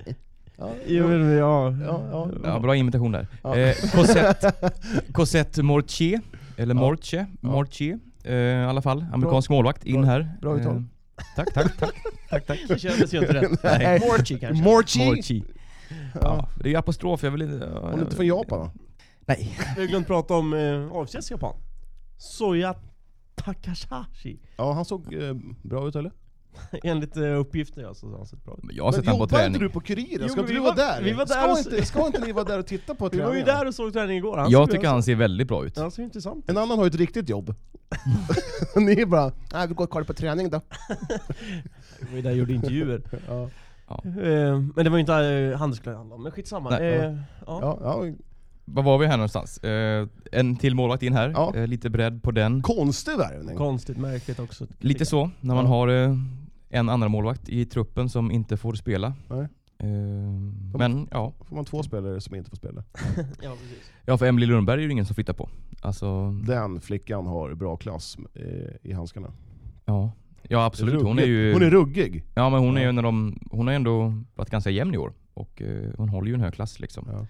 [0.57, 1.23] Ja, ja.
[1.33, 1.73] Ja,
[2.11, 2.29] ja.
[2.43, 3.27] Ja, bra imitation där.
[3.43, 3.57] Ja.
[3.57, 4.51] Eh, Cosette,
[5.13, 6.21] Cosette Mortier,
[6.57, 6.81] eller Ja.
[6.81, 9.05] Mortier, Mortier eh, i alla fall.
[9.13, 10.37] Amerikansk målvakt, in Bra- här.
[10.41, 10.83] bra uttal.
[11.35, 11.93] Tack, tack, tack.
[12.29, 12.59] tack, tack.
[12.67, 13.63] Det kändes ju inte rätt.
[13.63, 13.99] Nej.
[13.99, 14.63] Morchi kanske?
[14.63, 15.05] Morchi!
[15.05, 15.43] Morchi.
[16.21, 17.65] Ja, det är apostrof, jag vill inte...
[17.73, 18.71] Ja, Hon är inte från Japan va?
[19.25, 19.57] Nej.
[19.75, 21.55] Vi har glömt prata om eh, AFCs Japan.
[22.17, 22.75] Soya
[23.35, 24.39] Takahashi.
[24.57, 26.11] Ja, han såg eh, bra ut eller?
[26.83, 28.69] Enligt eh, uppgifter ja, så har han sett bra ut.
[28.71, 29.61] Jag har sett Men han på jobbar inte träning.
[29.61, 30.19] du på Kuriren?
[30.21, 31.01] Jo, Ska men inte vi du var- vara där?
[31.03, 33.33] vi var där ska, inte, ska inte ni vara där och titta på Vi var
[33.35, 34.37] ju där och såg träningen igår.
[34.37, 35.77] Han Jag tycker han ser väldigt bra ut.
[35.77, 36.49] Han ser intressant ut.
[36.49, 37.55] En annan har ju ett riktigt jobb.
[38.75, 40.61] ni är bara, nej vi går och kollar på träning då.
[41.99, 43.01] Vi var ju där och gjorde intervjuer.
[43.27, 43.49] Ja,
[44.05, 46.69] Eh, men det var ju inte uh, handelskläder det handlade om, men skitsamma.
[46.69, 46.93] Nej.
[46.95, 47.03] Eh,
[47.45, 47.59] ja.
[47.61, 48.13] ja, ja.
[48.65, 49.57] Var var vi här någonstans?
[49.57, 51.53] Eh, en till målvakt in här, Ja.
[51.55, 52.61] eh, lite bredd på den.
[52.61, 53.57] Konstig värvning.
[53.57, 54.67] Konstigt, märkligt också.
[54.79, 55.71] Lite så, när man Ja.
[55.71, 56.15] har eh,
[56.71, 59.13] en andra målvakt i truppen som inte får spela.
[59.29, 59.47] Nej.
[59.79, 59.87] Eh,
[60.79, 62.83] men ja, får man två spelare som inte får spela.
[63.43, 63.91] Ja, precis.
[64.05, 65.49] ja för Emily Lundberg är det ju ingen som flyttar på.
[65.81, 69.31] Alltså, Den flickan har bra klass eh, i handskarna.
[69.85, 70.11] ja.
[70.49, 71.33] Ja absolut, hon är Ruggig.
[71.33, 71.53] ju...
[71.53, 72.23] Hon är ruggig.
[72.35, 72.83] Ja men hon är Ja.
[72.83, 75.13] ju en av de, hon har ändå varit ganska jämn i år.
[75.33, 77.27] Och eh, hon håller ju en hög klass liksom Ja.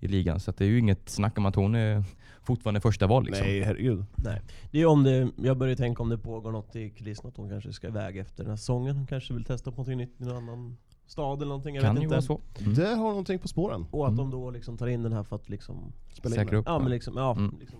[0.00, 0.40] i ligan.
[0.40, 2.04] Så att det är ju inget snack om att hon är
[2.44, 3.46] fortfarande första val liksom.
[3.46, 4.04] Nej, herregud.
[4.16, 4.40] Nej.
[4.70, 7.48] Det är om det, jag börjar tänka om det pågår något i kulisserna, att hon
[7.48, 8.96] kanske ska iväg efter den här säsongen.
[8.96, 10.76] Hon kanske vill testa på någonting nytt i någon annan
[11.06, 12.14] stad eller någonting, jag kan vet ju inte.
[12.14, 12.40] vara så.
[12.60, 12.74] Mm.
[12.74, 13.86] Det har någonting på spåren.
[13.90, 14.30] Och att Mm.
[14.30, 16.56] de då liksom tar in den här för att liksom, Spela in Säkra det.
[16.58, 16.64] upp.
[16.68, 17.56] ja men liksom, ja, Mm.
[17.60, 17.78] liksom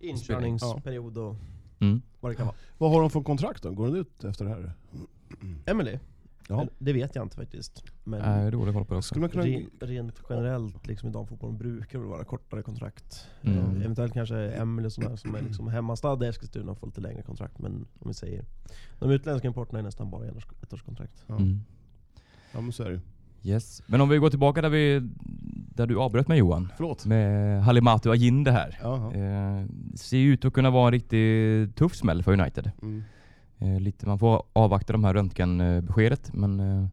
[0.00, 1.36] inkörningsperiod och
[1.80, 2.02] Mm.
[2.20, 2.56] vad det kan vara.
[2.78, 3.70] Vad har de för kontrakt då?
[3.70, 4.72] Går den ut efter det här?
[5.66, 5.98] Emily?
[6.48, 6.66] Ja.
[6.78, 7.84] Det vet jag inte faktiskt.
[8.04, 9.08] Men Nej, dålig koll på det också.
[9.08, 9.44] Skulle man kunna...
[9.44, 13.26] re, rent generellt liksom i damfotbollen brukar det vara kortare kontrakt.
[13.42, 13.58] Mm.
[13.58, 14.52] Eh, Eventuellt kanske
[14.90, 17.58] sådana som är liksom hemmastad i Eskilstuna får lite längre kontrakt.
[17.58, 18.44] Men om vi säger,
[18.98, 20.26] de utländska importerna är nästan bara
[20.62, 21.24] ettårskontrakt.
[21.26, 21.36] Ja.
[21.36, 21.60] Mm.
[22.52, 23.00] ja men så är det.
[23.44, 23.82] Yes.
[23.86, 25.00] Men om vi går tillbaka där, vi,
[25.74, 26.72] där du avbröt mig Johan.
[26.76, 27.06] Förlåt.
[27.06, 28.78] Med Halimatu Ajinde här.
[29.14, 32.70] Eh, ser ju ut att kunna vara en riktigt tuff smäll för United.
[32.82, 33.02] Mm.
[33.62, 36.88] Eh, lite, man får avvakta de här röntgenbeskedet men eh,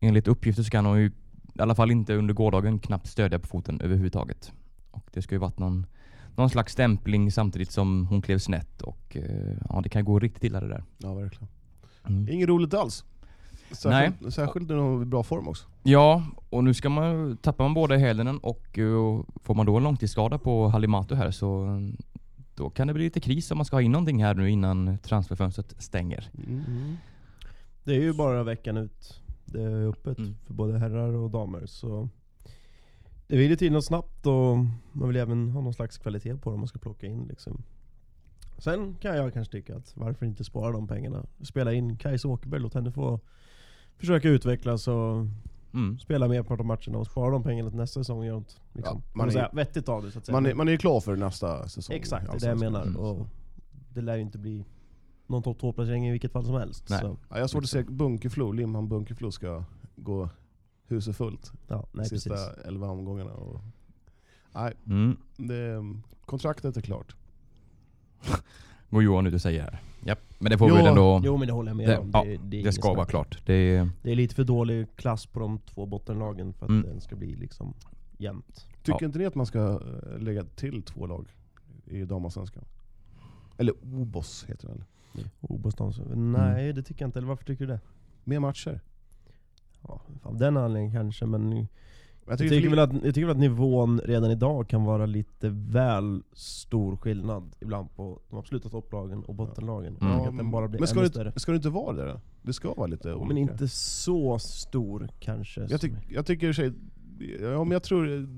[0.00, 1.06] enligt uppgifter så kan hon ju
[1.54, 4.52] i alla fall inte under gårdagen knappt stödja på foten överhuvudtaget.
[4.90, 5.86] Och det ska ju varit någon,
[6.36, 10.44] någon slags stämpling samtidigt som hon klev snett och eh, ja, det kan gå riktigt
[10.44, 10.84] illa det där.
[10.98, 11.48] Ja, verkligen.
[12.08, 12.28] Mm.
[12.28, 13.04] Inget roligt alls.
[13.70, 15.68] Särskilt, särskilt när de är i bra form också.
[15.82, 19.76] Ja, och nu ska man, tappar man båda i hälen och eh, får man då
[19.76, 21.66] en långtidsskada på Halimatu här så
[22.58, 24.98] då kan det bli lite kris om man ska ha in någonting här nu innan
[24.98, 26.28] transferfönstret stänger.
[26.46, 26.96] Mm.
[27.84, 29.20] Det är ju bara veckan ut.
[29.44, 30.36] Det är öppet Mm.
[30.46, 31.66] för både herrar och damer.
[31.66, 32.08] Så
[33.26, 34.56] det vill ju till något snabbt och
[34.92, 37.62] man vill även ha någon slags kvalitet på det om man ska plocka in liksom.
[38.58, 41.26] Sen kan jag kanske tycka att varför inte spara de pengarna?
[41.42, 43.20] Spela in Kajsa Åkerberg, låt henne få
[43.96, 45.26] försöka utvecklas och
[45.74, 45.98] Mm.
[45.98, 49.02] spela mer på de matcherna och spara de pengarna till nästa säsong liksom, Ja, man
[49.14, 50.32] man är- säga, vettigt av det så att säga.
[50.36, 51.96] Man, är, man är ju klar för nästa säsong.
[51.96, 52.82] Exakt, det är det jag menar.
[52.82, 52.96] Mm.
[52.96, 53.26] Och
[53.94, 54.64] det lär ju inte bli
[55.26, 56.86] någon topp 2-placering i vilket fall som helst.
[56.90, 57.00] Nej.
[57.00, 59.64] Så, Ja, jag har svårt att se Bunkeflo, Limhamn Bunkeflo ska
[59.96, 60.28] gå
[60.86, 62.64] huset fullt ja, nej, sista precis.
[62.64, 63.30] 11 omgångarna.
[63.32, 63.60] Och,
[64.54, 65.16] nej, Mm.
[65.36, 65.84] det,
[66.26, 67.16] kontraktet är klart.
[68.90, 69.80] Går Johan ut och säger här.
[70.06, 70.18] Japp.
[70.38, 71.20] Men det får vi Jo, väl ändå...
[71.24, 72.10] Jo men det håller jag med Det- om.
[72.12, 73.42] ja, det, är det inget ska vara klart.
[73.46, 76.82] Det är, Det är lite för dålig klass på de två bottenlagen för att Mm.
[76.82, 77.74] den ska bli liksom
[78.18, 78.66] jämnt.
[78.82, 79.06] Tycker Ja.
[79.06, 79.58] inte ni att man ska
[80.12, 81.26] eh, lägga till två lag
[81.84, 82.64] i damallsvenskan?
[83.56, 84.84] Eller OBOS heter den.
[85.40, 85.98] Obostans.
[85.98, 86.32] Mm.
[86.32, 87.80] Nej det tycker jag inte, eller varför tycker du det?
[88.24, 88.80] Mer matcher.
[89.88, 91.66] Ja, av den anledningen kanske, men
[92.28, 95.06] jag Jag tycker, tycker, väl att, jag tycker väl att nivån redan idag kan vara
[95.06, 99.96] lite väl stor skillnad ibland på de absoluta topplagen och bottenlagen.
[100.00, 100.20] Mm.
[100.20, 102.20] Och att den bara blir men ska ännu det, ska det inte vara det då?
[102.42, 103.28] Det ska vara lite olika.
[103.28, 105.66] Men inte så stor kanske.
[105.68, 106.72] jag, tyck, jag tycker i och för sig,
[107.40, 108.28] ja, men jag tror,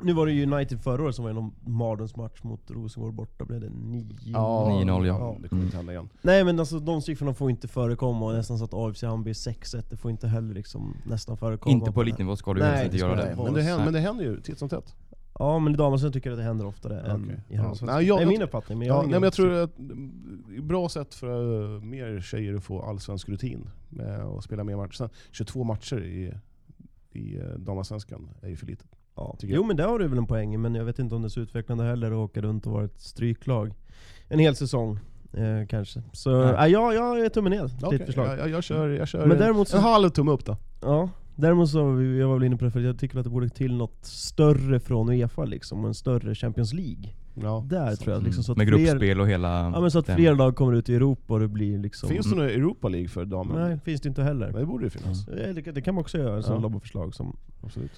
[0.00, 3.44] Nu var det ju United förra året som var i någon mardrömsmatch mot Rosengård borta,
[3.44, 5.18] blev det 9 ja, 9-0, ja.
[5.18, 5.36] ja.
[5.42, 6.08] Det kommer inte hända igen.
[6.22, 9.84] Nej men alltså de siffrorna får inte förekomma och nästan så att AFC Hammarby 6-1,
[9.90, 11.72] det får inte heller liksom nästan förekomma.
[11.72, 13.36] inte på elitnivå ska du Nej, inte göra det.
[13.44, 14.94] Men det, händer, men det händer ju titt som tätt.
[15.40, 17.34] Ja men i damallsvenskan tycker jag att det händer oftare än Okej.
[17.48, 17.60] i Ja.
[17.62, 17.96] herrallsvenskan.
[17.96, 20.54] Nej, jag- det är min uppfattning, men jag Ja, nej, men jag tror att det
[20.54, 24.64] är ett bra sätt för eh, mer tjejer att få allsvensk rutin med att spela
[24.64, 24.92] mer matcher.
[24.92, 26.32] Sen, 22 matcher i,
[27.12, 28.84] i eh, damallsvenskan är ju för lite.
[29.18, 29.36] Ja.
[29.42, 29.66] Jo jag.
[29.66, 31.40] men det har du väl en poäng men jag vet inte om det är så
[31.40, 33.74] utvecklande heller att åka runt och vara ett stryklag
[34.28, 34.98] en hel säsong.
[35.32, 36.02] Eh, kanske.
[36.12, 36.70] Så nej.
[36.72, 38.26] ja, jag är tummen ner Okej, ditt förslag.
[38.28, 40.56] jag, jag, jag kör, jag kör Men en, däremot så- en halv tumme upp då.
[40.82, 43.30] Ja, däremot så, var jag var väl inne på det för jag tycker att det
[43.30, 47.10] borde till något större från Uefa liksom, en större Champions League.
[47.42, 47.64] Ja.
[47.66, 49.48] Där tror jag liksom, så att Med fler, gruppspel och hela...
[49.74, 52.08] ja, men så att den- fler lag kommer ut i Europa och det blir liksom...
[52.08, 53.68] Finns det någon Europa League för damer?
[53.68, 54.52] Nej, finns det inte heller.
[54.52, 55.28] Det borde det finnas.
[55.28, 56.60] Eh, Det, det kan man också göra, sån Ja.
[56.60, 57.36] lobbyförslag som...
[57.62, 57.90] Absolut.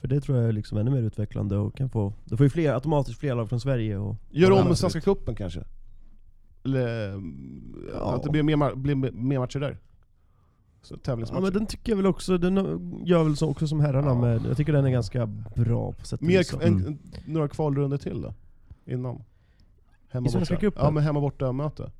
[0.00, 2.12] För det tror jag är liksom ännu mer utvecklande och kan få...
[2.24, 4.16] Det får ju fler, automatiskt fler lag från Sverige och...
[4.30, 4.76] Gör om.
[4.76, 5.64] Svenska cupen kanske?
[6.64, 7.20] Eller
[7.94, 8.14] Ja.
[8.14, 9.78] att det blir mer, blir mer matcher där?
[10.82, 11.42] Så Ja tävlingsmatcher?
[11.42, 12.56] men den tycker jag väl också, den
[13.06, 14.20] gör väl så också som herrarna Ja.
[14.20, 16.54] med, jag tycker den är ganska bra på sätt och vis.
[16.54, 16.98] Mm.
[17.26, 18.34] några kvalrunder till då?
[18.86, 19.22] Innan?
[20.08, 20.72] Hemma I borta.
[20.76, 21.90] Ja men hemma borta möte.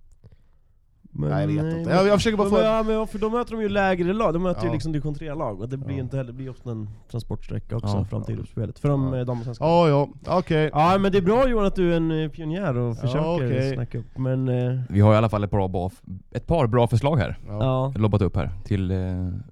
[1.12, 1.90] Men, Nej, jag vet nej, inte.
[1.90, 4.32] Jag- jag försöker bara men, få- Ja, men för då möter de ju lägre lag,
[4.34, 4.72] de möter ju Ja.
[4.72, 6.02] liksom division 3-lag och det blir Ja.
[6.02, 8.04] inte heller, blir ofta en transportsträcka också Ja.
[8.04, 8.36] fram till Ja.
[8.36, 8.78] gruppspelet.
[8.78, 9.16] För de Ja.
[9.18, 9.24] ja.
[9.24, 9.64] damallsvenska.
[9.64, 10.70] Ja ja, okej.
[10.72, 13.34] Ja men det är bra Johan att du är en eh, pionjär och Ja, försöker
[13.36, 13.74] okej.
[13.74, 14.48] snacka upp, men...
[14.48, 15.90] eh, Vi har i alla fall ett par bra,
[16.30, 17.38] ett par bra förslag här.
[17.46, 17.58] Ja.
[17.60, 18.98] Ja, Lobbat upp här till eh,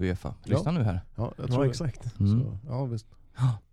[0.01, 0.35] Uefa.
[0.45, 1.01] Lyssna nu här.
[1.17, 1.69] Ja, jag ja, tror det.
[1.71, 2.21] exakt.
[2.21, 2.41] Mm.
[2.41, 3.07] Så, ja visst.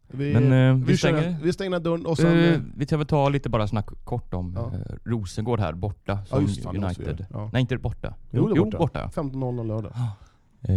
[0.08, 0.18] Ja.
[0.18, 1.22] Vi, Men eh, vi, vi, stänger...
[1.22, 2.38] stänger, vi stänger dörren och sen...
[2.39, 4.72] Eh, eh, vi ska väl ta lite bara snack kort om Ja.
[4.74, 7.26] eh, Rosengård här borta som just fan, United.
[7.34, 7.49] Ja.
[7.53, 8.14] Nej inte borta.
[8.32, 8.78] Jo, det är borta.
[8.78, 9.12] borta.
[9.16, 9.91] 15.00 lördag.
[10.62, 10.72] Eh,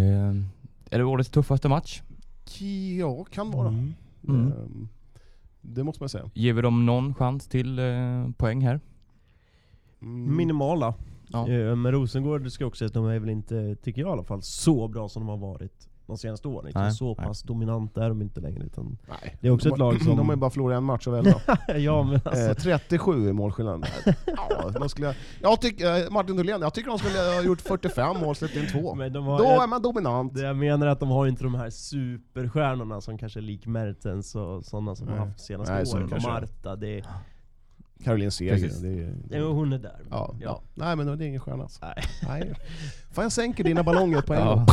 [0.90, 2.02] är det årets tuffaste match?
[2.98, 3.68] Ja, kan vara.
[3.68, 3.94] Mm.
[4.28, 4.46] Mm.
[4.52, 4.88] Ehm,
[5.60, 6.30] Det måste man säga.
[6.34, 7.84] Ger vi dem någon chans till eh,
[8.36, 8.80] poäng här?
[10.02, 10.36] Mm.
[10.36, 10.94] Minimala.
[11.28, 11.48] Ja.
[11.48, 14.24] Eh, Men Rosengård ska också säga att de är väl inte, tycker jag i alla
[14.24, 16.66] fall, så bra som de har varit de senaste åren.
[16.68, 17.26] Inte Nej, så nej.
[17.26, 18.64] pass dominanta är de inte längre.
[18.64, 19.36] Utan Nej.
[19.40, 21.14] Det är också de, ett lag som- De har ju bara förlorat en match av
[21.16, 21.40] elva.
[21.78, 23.86] ja, men alltså, Eh, 37 i målskillnad.
[24.26, 28.20] Ja, man skulle, jag tycker, eh, Martin Dolén, jag tycker de skulle ha gjort 45
[28.20, 28.94] mål, släppt in två.
[28.94, 30.34] men de har, Då är man dominant.
[30.34, 33.66] det jag menar är att de har inte de här superstjärnorna som kanske är lik
[33.66, 35.18] Mertens och sådana som Nej.
[35.18, 36.04] har haft senaste åren.
[36.04, 36.40] Och kanske det är.
[36.40, 37.04] Marta, det,
[38.04, 38.56] Caroline Seger.
[39.28, 40.00] Det är, ja, hon är där.
[40.10, 40.62] ja, ja.
[40.74, 41.84] Nej men det är ingen stjärna alltså.
[41.86, 42.04] Nej.
[42.28, 42.54] Nej.
[43.10, 44.66] Fan jag sänker dina ballonger på en gång.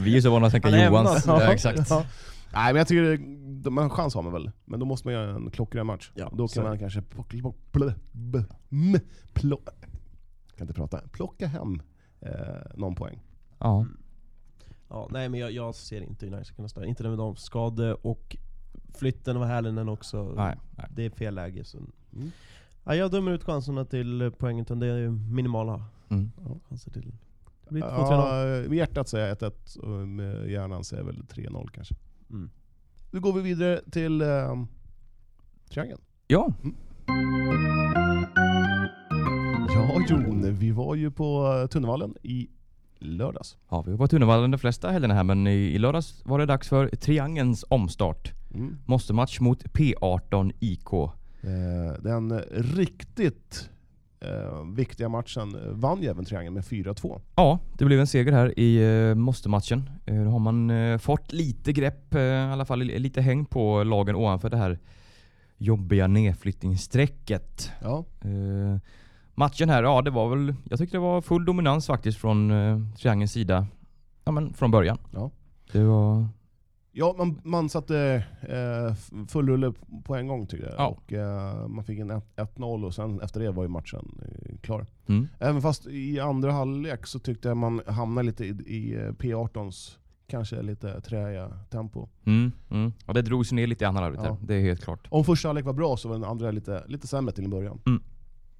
[0.00, 1.26] Vi är så vana att är Johans.
[1.26, 1.40] hemma.
[1.40, 1.90] Ja, exakt.
[1.90, 2.04] Ja.
[2.52, 4.50] Nej men jag tycker, det- de har en chans har man väl.
[4.64, 6.10] Men då måste man göra en klockren match.
[6.14, 7.36] Ja, då så- kan man kanske plocka,
[10.56, 11.00] kan inte prata.
[11.12, 11.82] Plocka hem
[12.20, 12.30] eh,
[12.74, 13.20] någon poäng.
[13.58, 13.86] Ja.
[14.88, 16.86] Ja, nej men jag, jag ser inte United kunna stanna.
[16.86, 18.36] Inte det med de skade och
[18.94, 20.32] flytten av Härlinen också.
[20.36, 20.86] Nej, nej.
[20.90, 21.64] Det är fel läge.
[21.64, 21.78] Så.
[21.78, 22.30] Mm.
[22.84, 26.30] Ja, jag dömer ut chanserna till poängen, utan det är minimala Mm.
[26.68, 27.12] chanser till.
[27.64, 28.62] Det blir 2-3-0.
[28.62, 31.94] Ja, med hjärtat säger jag 1-1, och med hjärnan säger jag väl 3-0 kanske.
[32.30, 32.50] Mm.
[33.10, 34.64] Nu går vi vidare till eh,
[35.70, 36.00] Triangeln.
[36.26, 36.52] Ja,
[39.74, 42.48] Ja Jon, vi var ju på eh, Tunnevallen i
[42.98, 43.56] lördags.
[43.68, 46.46] ja, vi var på Tunnevallen de flesta helgerna här men i, i lördags var det
[46.46, 48.32] dags för Triangelns omstart.
[48.54, 48.78] Mm.
[48.86, 50.92] Måste match mot P18 IK.
[50.92, 53.70] Eh, den riktigt
[54.20, 57.20] eh, viktiga matchen eh, vann ju även Triangeln med 4-2.
[57.36, 59.90] Ja, det blev en seger här i uh, Måste-matchen.
[60.06, 63.44] Eh, nu har man eh, fått lite grepp, eh, i alla fall li- lite häng
[63.44, 64.78] på lagen ovanför det här
[65.58, 67.70] jobbiga nedflyttningsstrecket.
[67.82, 68.04] Ja.
[68.20, 68.78] Eh,
[69.34, 72.86] matchen här, ja det var väl, jag tyckte det var full dominans faktiskt från uh,
[72.96, 73.66] Triangelns sida.
[74.24, 74.98] Ja men från början.
[75.12, 75.30] Ja.
[75.72, 76.26] Det var,
[76.94, 78.94] Ja, man, man satte eh,
[79.28, 79.72] full rulle
[80.04, 80.74] på en gång tycker jag.
[80.78, 80.86] Ja.
[80.86, 84.56] Och, eh, man fick en 1- 1-0 och sen efter det var ju matchen eh,
[84.60, 84.86] klar.
[85.08, 89.08] mm, Även fast i andra halvlek så tyckte jag man hamnade lite i, i eh,
[89.08, 89.96] P18s
[90.28, 92.08] kanske lite träiga tempo.
[92.26, 92.92] mm, mm.
[93.06, 94.36] Ja det drogs ner lite i andra halvlek Ja.
[94.42, 95.06] det är helt klart.
[95.10, 97.80] Om första halvlek var bra så var den andra lite, lite sämre till en början.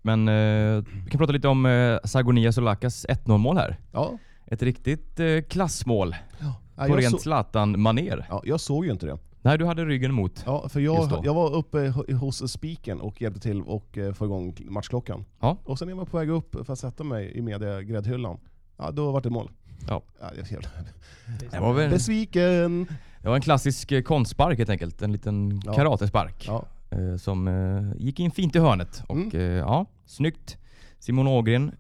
[0.03, 3.77] Men eh, vi kan prata lite om eh, Sagonia Solakas 1-0 mål här.
[3.93, 4.19] Ja.
[4.47, 6.55] Ett riktigt eh, klassmål Ja,
[6.89, 8.27] på jag, rent Zlatan-manér.
[8.31, 9.19] ja, jag såg ju inte det.
[9.45, 10.43] Nej, du hade ryggen emot.
[10.47, 14.57] Ja, för jag, jag var uppe hos spiken och hjälpte till och eh, få igång
[14.65, 15.25] matchklockan.
[15.41, 15.57] Ja.
[15.65, 18.39] Och sen när jag var på väg upp för att sätta mig i mediagräddhyllan,
[18.77, 19.51] ja då var det mål.
[19.89, 20.03] Ja.
[20.21, 20.69] Ja, helt
[21.51, 22.87] Det var, väl, besviken!
[23.23, 25.03] det var en klassisk eh, konstspark helt enkelt.
[25.03, 25.73] En liten Ja.
[25.75, 26.45] karatespark.
[26.49, 26.65] Ja.
[26.91, 29.03] eh, som gick in fint i hörnet.
[29.09, 29.57] Och Mm.
[29.57, 30.57] ja, snyggt.
[30.99, 31.73] Simon Ågren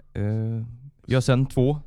[1.07, 1.79] gör sen två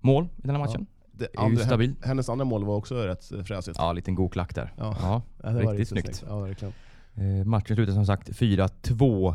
[0.00, 0.86] mål i den här matchen.
[1.34, 1.94] Det ju stabil.
[2.04, 3.78] Hennes andra mål var också rätt eh, fräsigt.
[3.78, 4.72] Ja, liten god klack där.
[4.76, 4.96] Ja.
[5.00, 6.24] Ja, Ja, riktigt riktigt snyggt.
[6.28, 6.74] Ja, verkligen.
[7.14, 9.34] Eh, matchen slutade som sagt 4-2.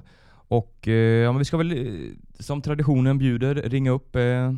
[0.50, 4.54] Och eh, ja, men vi ska väl eh, som traditionen bjuder ringa upp eh,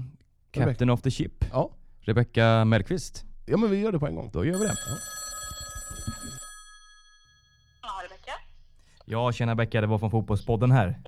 [0.51, 1.69] Captain of the Ship, Ja.
[2.01, 3.25] Rebecca Mellqvist.
[3.45, 4.29] ja, men vi gör det på en gång.
[4.33, 4.75] Då gör vi det.
[4.87, 4.97] Ja.
[9.05, 10.99] Ja, tjena Becka, det var från Fotbollspodden här.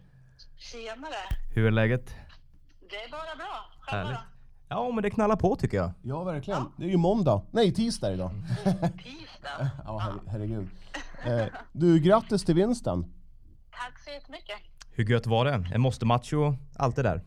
[0.57, 1.13] Tjenare.
[1.53, 2.15] Hur är läget?
[2.89, 3.65] Det är bara bra.
[3.79, 4.19] Själva Härligt.
[4.73, 5.91] Ja, men det knallar på tycker jag.
[6.01, 6.63] Ja, verkligen.
[6.77, 7.41] Det är ju måndag.
[7.51, 8.31] Nej, tisdag idag.
[8.65, 8.71] då?
[8.71, 9.69] Tisdag.
[9.85, 10.69] Ja, her- herregud.
[11.25, 13.13] Eh, du, grattis till vinsten.
[13.71, 14.55] Tack så jättemycket.
[14.91, 15.65] Hur gött var det?
[15.73, 17.21] En måste-match och allt det där.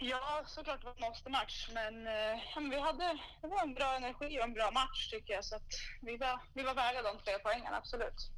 [0.00, 2.12] Ja, såklart det var en måste-match, men, eh,
[2.54, 3.04] ja, men vi hade,
[3.42, 5.44] det var en bra energi och en bra match tycker jag.
[5.44, 5.62] Så att
[6.02, 8.30] vi, var, vi var värda de tre poängen, absolut.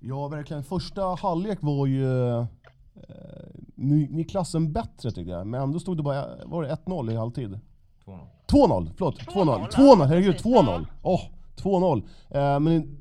[0.00, 0.64] Ja, verkligen.
[0.64, 2.46] Första halvlek var ju eh,
[3.74, 5.46] ni, ni klassen bättre tycker jag.
[5.46, 7.60] Men ändå stod det bara var det 1-0 i halvtid.
[8.04, 8.28] 2-0.
[8.46, 9.18] 2-0, förlåt.
[9.20, 9.68] 2-0.
[9.68, 10.86] 2-0, 2-0, herregud, precis, 2-0.
[11.02, 11.22] Åh,
[11.56, 12.08] 2-0.
[12.30, 12.98] Eh, men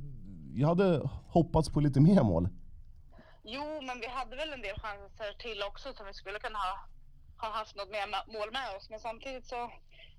[0.55, 2.49] jag hade hoppats på lite mer mål.
[3.43, 6.73] Jo, men vi hade väl en del chanser till också som vi skulle kunna ha,
[7.43, 8.07] ha haft något mer
[8.37, 8.89] mål med oss.
[8.89, 9.71] Men samtidigt så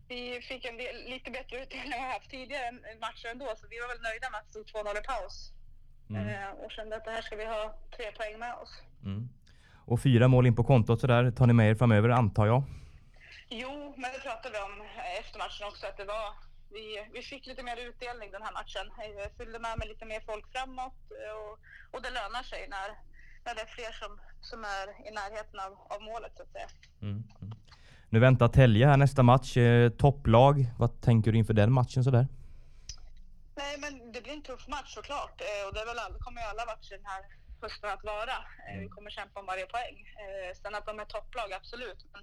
[0.09, 3.47] vi fick en del, lite bättre utdelning än vi haft tidigare matcher ändå.
[3.57, 5.37] Så vi var väl nöjda med att det stod 2-0 i paus.
[6.11, 7.63] Eh, och kände att det här ska vi ha
[7.97, 8.73] tre poäng med oss.
[9.05, 9.29] Mm.
[9.87, 12.62] Och fyra mål in på kontot sådär tar ni med er framöver antar jag?
[13.49, 16.26] Jo, men det pratade vi om eh, efter matchen också att det var
[16.76, 18.87] vi, vi fick lite mer utdelning den här matchen.
[19.22, 21.55] Jag fyllde med med lite mer folk framåt eh, och,
[21.93, 22.89] och det lönar sig när,
[23.45, 26.68] när det är fler som, som är i närheten av, av målet så att säga.
[27.03, 27.24] Mm.
[27.43, 27.55] Mm.
[28.09, 29.57] Nu väntar Telge här nästa match.
[29.57, 30.55] Eh, topplag.
[30.78, 32.26] Vad tänker du inför den matchen sådär?
[33.57, 36.41] Nej, men det blir en tuff match såklart eh, och det är väl all, kommer
[36.41, 37.22] ju alla matcher den här
[37.65, 38.37] hösten att vara.
[38.69, 39.97] Eh, Vi kommer kämpa om varje poäng.
[40.23, 42.01] Eh, Sen att de är topplag, absolut.
[42.12, 42.23] Men,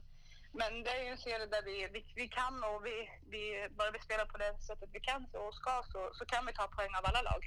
[0.60, 2.96] men det är ju en serie där vi, vi, vi kan och vi,
[3.34, 3.44] vi,
[3.78, 6.66] bara vi spelar på det sättet vi kan och ska så, så kan vi ta
[6.78, 7.44] poäng av alla lag.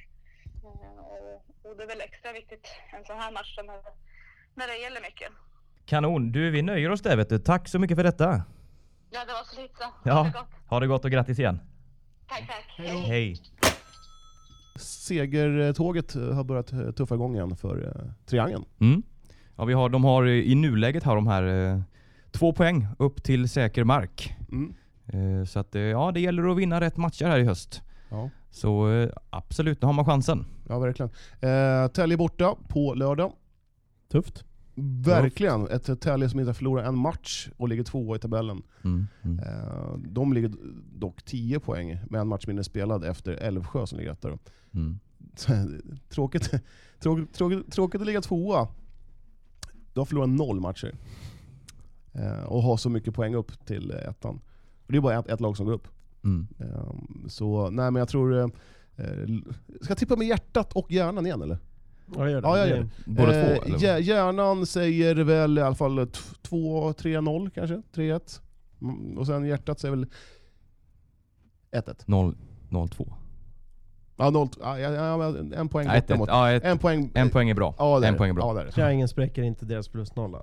[0.66, 1.04] Eh,
[1.64, 2.66] Och, det är väl extra viktigt
[2.96, 3.80] en sån här match när,
[4.58, 5.30] när det gäller mycket.
[5.86, 6.32] Kanon.
[6.32, 7.38] Du, vi nöjer oss där vet du.
[7.38, 8.42] Tack så mycket för detta.
[9.10, 9.84] Ja, det var så lite.
[10.04, 10.12] Ja.
[10.12, 10.48] Ha det gott.
[10.70, 11.60] Ha det gott och grattis igen.
[12.28, 12.74] Tack, tack.
[12.76, 13.36] Hej.
[14.76, 18.64] Segertåget har börjat eh, tuffa igång igen för eh, Triangeln.
[18.80, 19.02] Mm.
[19.56, 21.82] Ja, vi har, de har eh, i nuläget har de här
[22.30, 24.36] två poäng upp till säker mark.
[24.52, 24.74] Mm.
[25.46, 27.82] Så att ja, det gäller att vinna rätt matcher här i höst.
[28.08, 28.30] Ja.
[28.50, 28.88] Så
[29.30, 30.46] absolut, nu har man chansen.
[30.68, 31.10] Ja, verkligen.
[31.40, 33.32] Eh, Tälje borta på lördag.
[34.12, 34.44] Tufft.
[34.76, 35.68] Verkligen.
[35.68, 38.62] Ett Tälje som inte har förlorat en match och ligger tvåa i tabellen.
[38.84, 39.06] Mm.
[39.22, 39.38] Mm.
[39.38, 40.52] Eh, de ligger
[40.94, 44.38] dock 10 poäng med en match mindre spelad efter Älvsjö som ligger etta.
[44.74, 44.98] Mm.
[46.08, 46.50] tråkigt,
[47.00, 48.68] tråkigt, tråkigt, tråkigt att ligga tvåa.
[49.92, 50.94] Du har förlorat noll matcher.
[52.12, 54.40] Eh, och har så mycket poäng upp till eh, ettan.
[54.86, 55.88] Och det är bara ett, ett lag som går upp.
[56.24, 56.46] Mm.
[56.58, 56.94] Eh,
[57.28, 58.38] så nej men jag tror...
[58.38, 58.46] Eh,
[58.96, 59.26] eh,
[59.80, 61.58] ska jag tippa med hjärtat och hjärnan igen eller?
[62.16, 62.48] Ja, gör det.
[62.48, 62.88] Ja, jag gör det.
[63.06, 63.64] Båda Eh, två?
[63.64, 63.78] Eller?
[63.78, 65.98] hjär- hjärnan säger väl i alla fall
[66.42, 68.40] 2-3-0 kanske, 3-1.
[68.82, 70.06] Mm, Och sen hjärtat säger väl
[71.72, 72.02] 1-1.
[72.06, 72.36] 0,
[72.70, 73.12] 0-2.
[74.16, 77.10] Ja, 0, ja, ja, en poäng Ja, ett, ett, ja, ett, En poäng.
[77.14, 77.74] en poäng är bra.
[77.78, 78.62] Ja, en poäng är bra.
[78.64, 78.70] Ja.
[78.70, 80.42] Triangeln spräcker inte deras plusnolla.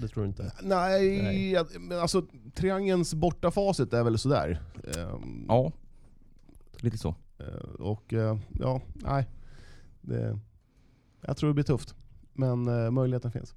[0.00, 0.52] Det tror du inte?
[0.62, 1.64] Nej, Nej.
[1.80, 2.22] men alltså
[2.54, 4.60] triangelns bortafacit är väl sådär.
[4.96, 5.72] Ehm, Ja,
[6.80, 7.14] lite så.
[7.38, 9.26] eh, Och eh, ja, nej.
[10.00, 10.38] Det,
[11.26, 11.94] jag tror det blir tufft.
[12.32, 13.54] Men eh, möjligheten finns.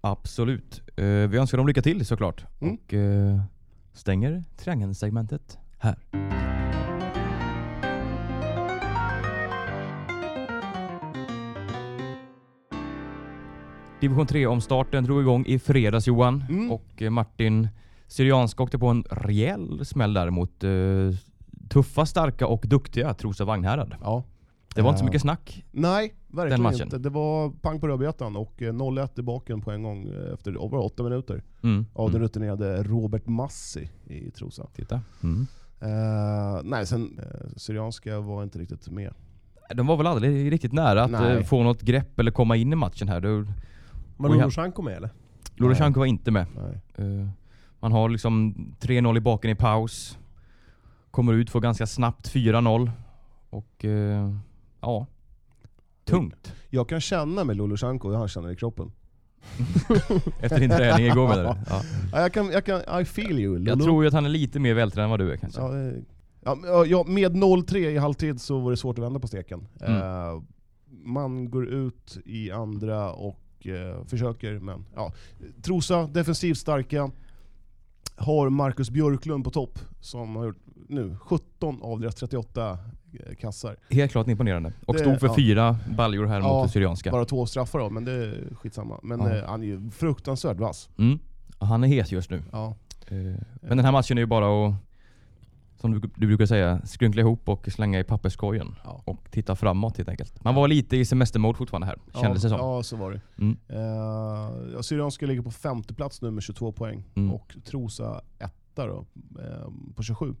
[0.00, 0.82] Absolut.
[0.96, 2.44] Eh, vi önskar dem lycka till såklart.
[2.60, 2.74] Mm.
[2.74, 3.40] Och eh,
[3.92, 5.98] stänger triangelsegmentet här.
[14.00, 16.44] Division 3-omstarten drog igång i fredags Johan.
[16.48, 16.70] Mm.
[16.70, 17.68] Och eh, Martin
[18.06, 20.70] Syrianska åkte på en rejäl smäll där mot eh,
[21.68, 23.94] tuffa, starka och duktiga Trosa Vagnhärad.
[24.00, 24.24] Ja.
[24.76, 25.06] Det var inte så Ja.
[25.06, 25.64] mycket snack.
[25.72, 26.82] Nej, verkligen matchen.
[26.82, 26.98] inte.
[26.98, 30.56] Det var pang på rödbetan och eh, 0-1 i baken på en gång eh, efter
[30.56, 31.42] oh, bara åtta minuter.
[31.62, 31.86] Mm.
[31.94, 32.22] Av den Mm.
[32.28, 34.66] rutinerade Robert Massi i Trosa.
[34.74, 35.00] Titta.
[35.22, 35.46] Mm.
[35.80, 39.14] Eh, nej, sen uh, Syrianska var inte riktigt med.
[39.74, 41.36] De var väl aldrig riktigt nära att Nej.
[41.36, 43.20] eh, få något grepp eller komma in i matchen här.
[44.16, 44.28] Var.
[44.28, 45.10] Lolosjanko med eller?
[45.54, 46.46] Lorosjanko var inte med.
[46.94, 47.28] Eh,
[47.80, 50.18] man har liksom 3-0 i baken i paus.
[51.10, 52.90] Kommer ut, får ganska snabbt 4-0.
[53.50, 54.34] Och eh,
[54.86, 55.06] ja,
[56.04, 56.52] tungt.
[56.70, 58.92] Jag kan känna med Lolosjanko hur han känner i kroppen.
[60.40, 61.60] Efter din träning igår menar du?
[61.68, 61.82] Ja.
[62.12, 63.54] Ja, jag kan, jag kan, I feel you.
[63.54, 63.84] Jag Lolo.
[63.84, 65.60] tror ju att han är lite mer vältränad än vad du är kanske.
[65.60, 69.66] Ja, eh, ja, med 0-3 i halvtid så var det svårt att vända på steken.
[69.80, 70.02] Mm.
[70.02, 70.42] Eh,
[70.86, 75.12] man går ut i andra och eh, försöker, men ja.
[75.62, 77.10] Trosa, defensivt starka.
[78.16, 80.58] Har Marcus Björklund på topp, som har gjort
[80.88, 82.78] nu 17 av deras 38 eh,
[83.40, 83.76] kassar.
[83.90, 84.72] Helt klart imponerande.
[84.86, 85.34] Och Det- stod för ja.
[85.36, 87.10] fyra baljor här Ja, mot det Syrianska.
[87.10, 89.00] Bara två straffar då, men det är skitsamma.
[89.02, 89.36] Men Ja.
[89.36, 90.88] eh, han är ju fruktansvärt vass.
[90.98, 91.18] Mm.
[91.58, 92.42] Han är het just nu.
[92.52, 92.76] Ja.
[93.08, 93.16] Eh,
[93.60, 94.74] Men den här matchen är ju bara att,
[95.80, 98.74] som du, du brukar säga, skrynkla ihop och slänga i papperskorgen.
[98.84, 99.02] Ja.
[99.04, 100.44] Och titta framåt helt enkelt.
[100.44, 102.58] Man var lite i semestermode fortfarande här, kändes det som.
[102.58, 103.20] Ja, så var det.
[103.38, 103.56] Mm.
[104.74, 107.32] Uh, Syrianska ligger på femte plats nu med 22 poäng Mm.
[107.32, 109.06] och Trosa etta då,
[109.40, 110.34] eh, på 27.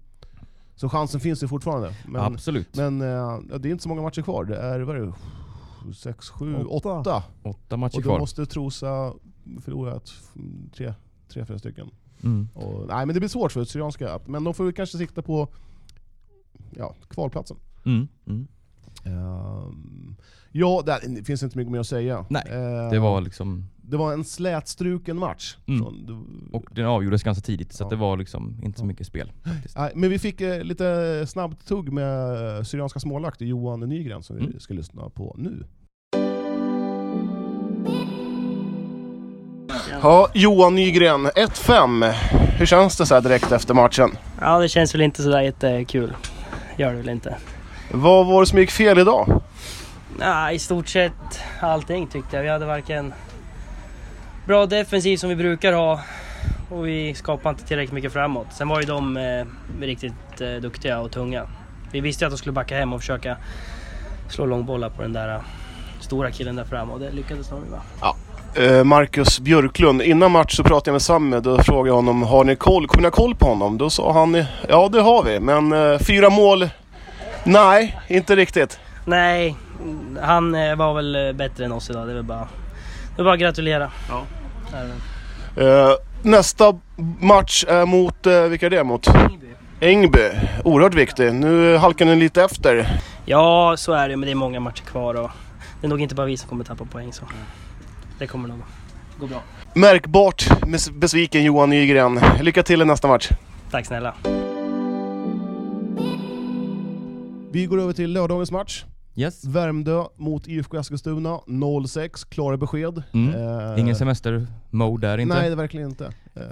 [0.76, 1.94] Så chansen finns ju fortfarande.
[2.06, 2.76] Men, Absolut.
[2.76, 4.44] men eh, det är inte så många matcher kvar.
[4.44, 5.12] Det är, vad är det?
[5.94, 7.00] 6, 7, Åtta.
[7.00, 7.22] 8.
[7.42, 8.18] Åtta matcher Och då kvar.
[8.18, 9.12] måste Trosa
[9.60, 10.10] förlora ett,
[10.76, 10.94] tre,
[11.28, 11.90] tre, fyra stycken.
[12.22, 12.48] Mm.
[12.54, 14.20] Och, nej men det blir svårt för Syrianska.
[14.26, 15.48] Men de får kanske sikta på
[16.70, 17.56] ja, kvalplatsen.
[17.84, 18.08] Mm.
[18.26, 18.46] Mm.
[19.06, 20.16] Ehm,
[20.52, 22.26] ja, det, det finns inte mycket mer att säga.
[22.30, 25.56] Nej, Ehm, Det var liksom, det var en slätstruken match.
[25.66, 25.80] Mm.
[25.82, 27.86] Från, det- och den avgjordes ganska tidigt så Ja.
[27.86, 29.32] att det var liksom inte så mycket spel.
[29.76, 34.44] Nej, men vi fick eh, lite snabbt tugg med Syrianska smålakt Johan Nygren som vi
[34.44, 34.60] Mm.
[34.60, 35.64] ska lyssna på nu.
[40.02, 42.12] Ja, Johan Nygren, 1-5.
[42.58, 44.10] Hur känns det så här direkt efter matchen?
[44.40, 46.12] Ja, det känns väl inte sådär jättekul.
[46.78, 47.36] Gör det väl inte.
[47.90, 49.40] Vad var det som gick fel idag?
[50.20, 52.42] Ja, I stort sett allting tyckte jag.
[52.42, 53.12] Vi hade varken
[54.46, 56.00] bra defensiv som vi brukar ha
[56.70, 58.46] och vi skapade inte tillräckligt mycket framåt.
[58.50, 59.44] Sen var ju de eh,
[59.80, 61.46] riktigt eh, duktiga och tunga.
[61.92, 63.36] Vi visste ju att de skulle backa hem och försöka
[64.28, 65.40] slå långbollar på den där eh,
[66.00, 68.14] stora killen där framme och det lyckades de ju va.
[68.54, 72.44] Eh, Marcus Björklund, innan match så pratade jag med Samme, då frågade jag honom har
[72.44, 73.78] ni koll, kommer ni ha koll på honom?
[73.78, 76.68] Då sa han ja det har vi, men eh, fyra mål?
[77.46, 78.78] Nej, inte riktigt.
[79.04, 79.56] Nej,
[80.22, 82.06] han eh, var väl eh, bättre än oss idag.
[82.06, 82.48] Det är väl bara,
[83.16, 83.90] det är bara att gratulera.
[84.08, 84.22] Ja.
[85.62, 85.92] Eh,
[86.22, 86.78] nästa
[87.20, 89.06] match är mot, eh, vilka är det mot?
[89.80, 90.30] Ängby.
[90.64, 91.34] Oerhört viktig.
[91.34, 93.00] Nu halkar ni lite efter.
[93.24, 95.30] Ja, så är det men det är många matcher kvar och
[95.80, 97.24] det är nog inte bara vi som kommer tappa poäng så.
[98.18, 98.58] Det kommer nog.
[99.20, 99.42] Går bra.
[99.74, 100.46] Märkbart
[100.92, 102.20] besviken Johan Nygren.
[102.40, 103.30] Lycka till i nästa match.
[103.70, 104.14] Tack snälla.
[107.56, 108.84] Vi går över till lördagens match.
[109.14, 109.44] Yes.
[109.44, 113.02] Värmdö mot IFK Eskilstuna, 0-6, klara besked.
[113.12, 113.34] Mm.
[113.34, 115.34] Eh, Ingen semester-mode där inte.
[115.34, 116.12] Nej, verkligen inte.
[116.34, 116.42] Eh,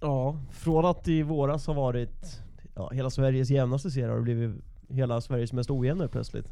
[0.00, 2.40] Ja, från att i våras har varit
[2.74, 4.56] ja, hela Sveriges jämnaste serie har det blivit
[4.88, 6.46] hela Sveriges mest ojämna plötsligt.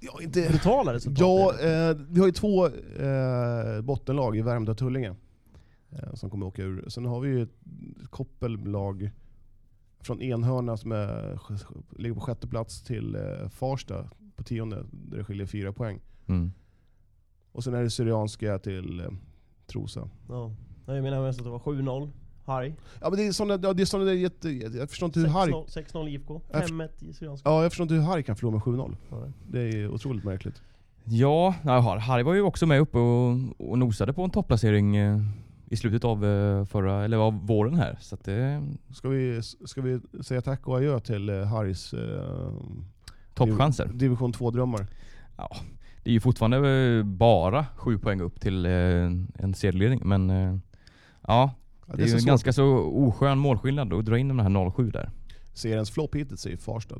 [0.00, 0.48] ja, inte...
[0.48, 1.20] Brutala resultat.
[1.20, 5.14] Ja, eh, vi har ju två eh, bottenlag i Värmdö och Tullinge.
[5.92, 6.84] Eh, som kommer åka ur.
[6.88, 7.54] Sen har vi ju ett
[8.10, 9.10] koppellag
[10.04, 11.38] från Enhörna som är,
[11.98, 16.00] ligger på sjätte plats till eh, Farsta på tionde, där det skiljer fyra poäng.
[16.26, 16.52] Mm.
[17.52, 19.06] Och sen är det Syrianska till eh,
[19.66, 20.08] Trosa.
[20.28, 20.54] Ja.
[20.86, 22.10] Jag menar mest att det var 7-0,
[22.44, 22.72] Harry.
[23.00, 25.26] Ja men det är sådana, ja, det är såna där jätte, jag förstår inte hur
[25.26, 27.50] Harry 6-0 6-0 IFK, 5-1 i Syrianska.
[27.50, 28.96] Ja, jag förstår inte hur Harry kan förlora med 7-0.
[29.10, 29.26] Ja.
[29.50, 30.62] Det är otroligt märkligt.
[31.04, 33.36] Ja, ja, Har- Harry var ju också med uppe och,
[33.70, 35.20] och nosade på en topplacering eh,
[35.66, 37.96] i slutet av eh, förra, eller av våren här.
[38.00, 38.62] Så att det
[38.92, 42.52] Ska vi, ska vi säga tack och adjö till eh, Harrys eh,
[43.34, 43.86] toppchanser.
[43.86, 44.86] div- division 2-drömmar?
[46.04, 48.72] Det är ju fortfarande eh, bara sju poäng upp till eh,
[49.34, 50.56] en serieledning, men eh,
[51.26, 51.50] ja,
[51.86, 54.92] Ja, det är ju en ganska så oskön målskillnad att dra in den här 0-7
[54.92, 55.10] där.
[55.52, 56.98] Seriens flopp hittills är ju Farstad.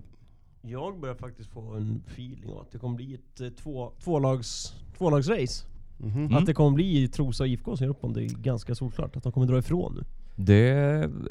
[0.62, 4.74] Jag börjar faktiskt få en feeling av att det kommer bli ett eh, två, tvålags,
[4.98, 5.66] tvålagsrace.
[5.98, 6.18] Mhm.
[6.18, 6.34] Mm.
[6.34, 9.16] Att det kommer bli Trosa och IFK som gör upp om det är ganska solklart.
[9.16, 10.04] Att de kommer dra ifrån nu.
[10.36, 10.68] Det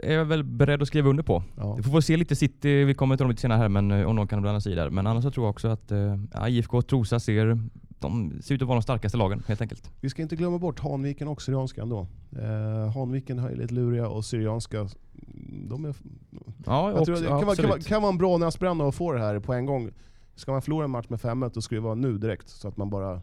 [0.04, 1.44] är jag väl beredd att skriva under på.
[1.58, 1.74] Ja.
[1.76, 4.16] Vi får se lite City, vi kommer till dem lite senare här, men eh, om
[4.16, 4.90] någon kan blanda sig där.
[4.90, 7.60] Men annars så tror jag också att eh, ja, IFK och Trosa ser,
[8.00, 9.92] de ser ut att vara de starkaste lagen helt enkelt.
[10.02, 12.08] Vi ska inte glömma bort Hanviken och Syrianska ändå.
[12.32, 14.90] Eh, Hanviken är lite luriga och Syrianska,
[15.70, 15.96] de är...
[16.66, 18.96] Ja, Jag tror också, det kan, vara, kan, vara, kan vara en bra näsbränna att
[18.96, 19.90] få det här på en gång.
[20.36, 22.50] Ska man förlora en match med 5 då ska det vara nu direkt.
[22.50, 23.22] Så att man bara...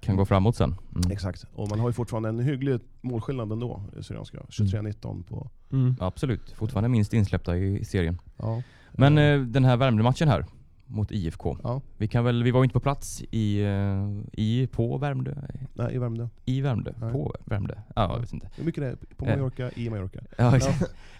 [0.00, 0.74] Kan gå framåt sen.
[0.94, 1.10] Mm.
[1.10, 1.46] Exakt.
[1.54, 4.38] Och man har ju fortfarande en hygglig målskillnad ändå i Syrianska.
[4.48, 5.50] 23-19 på...
[5.98, 8.18] Absolut, fortfarande minst insläppta i serien.
[8.36, 8.62] Ja.
[8.92, 10.44] Men eh, den här Värmdö-matchen här
[10.86, 11.56] mot IFK.
[11.62, 15.34] Ja, Vi, kan väl, vi var ju inte på plats i, eh, i på Värmdö.
[15.74, 16.28] nej, i Värmdö.
[16.44, 16.92] I Värmdö?
[17.00, 17.12] Nej.
[17.12, 17.74] På Värmdö?
[17.96, 18.50] Ja, jag vet inte.
[18.56, 19.36] Hur mycket det är på Eh.
[19.36, 20.20] Mallorca, i Mallorca.
[20.38, 20.58] Ja.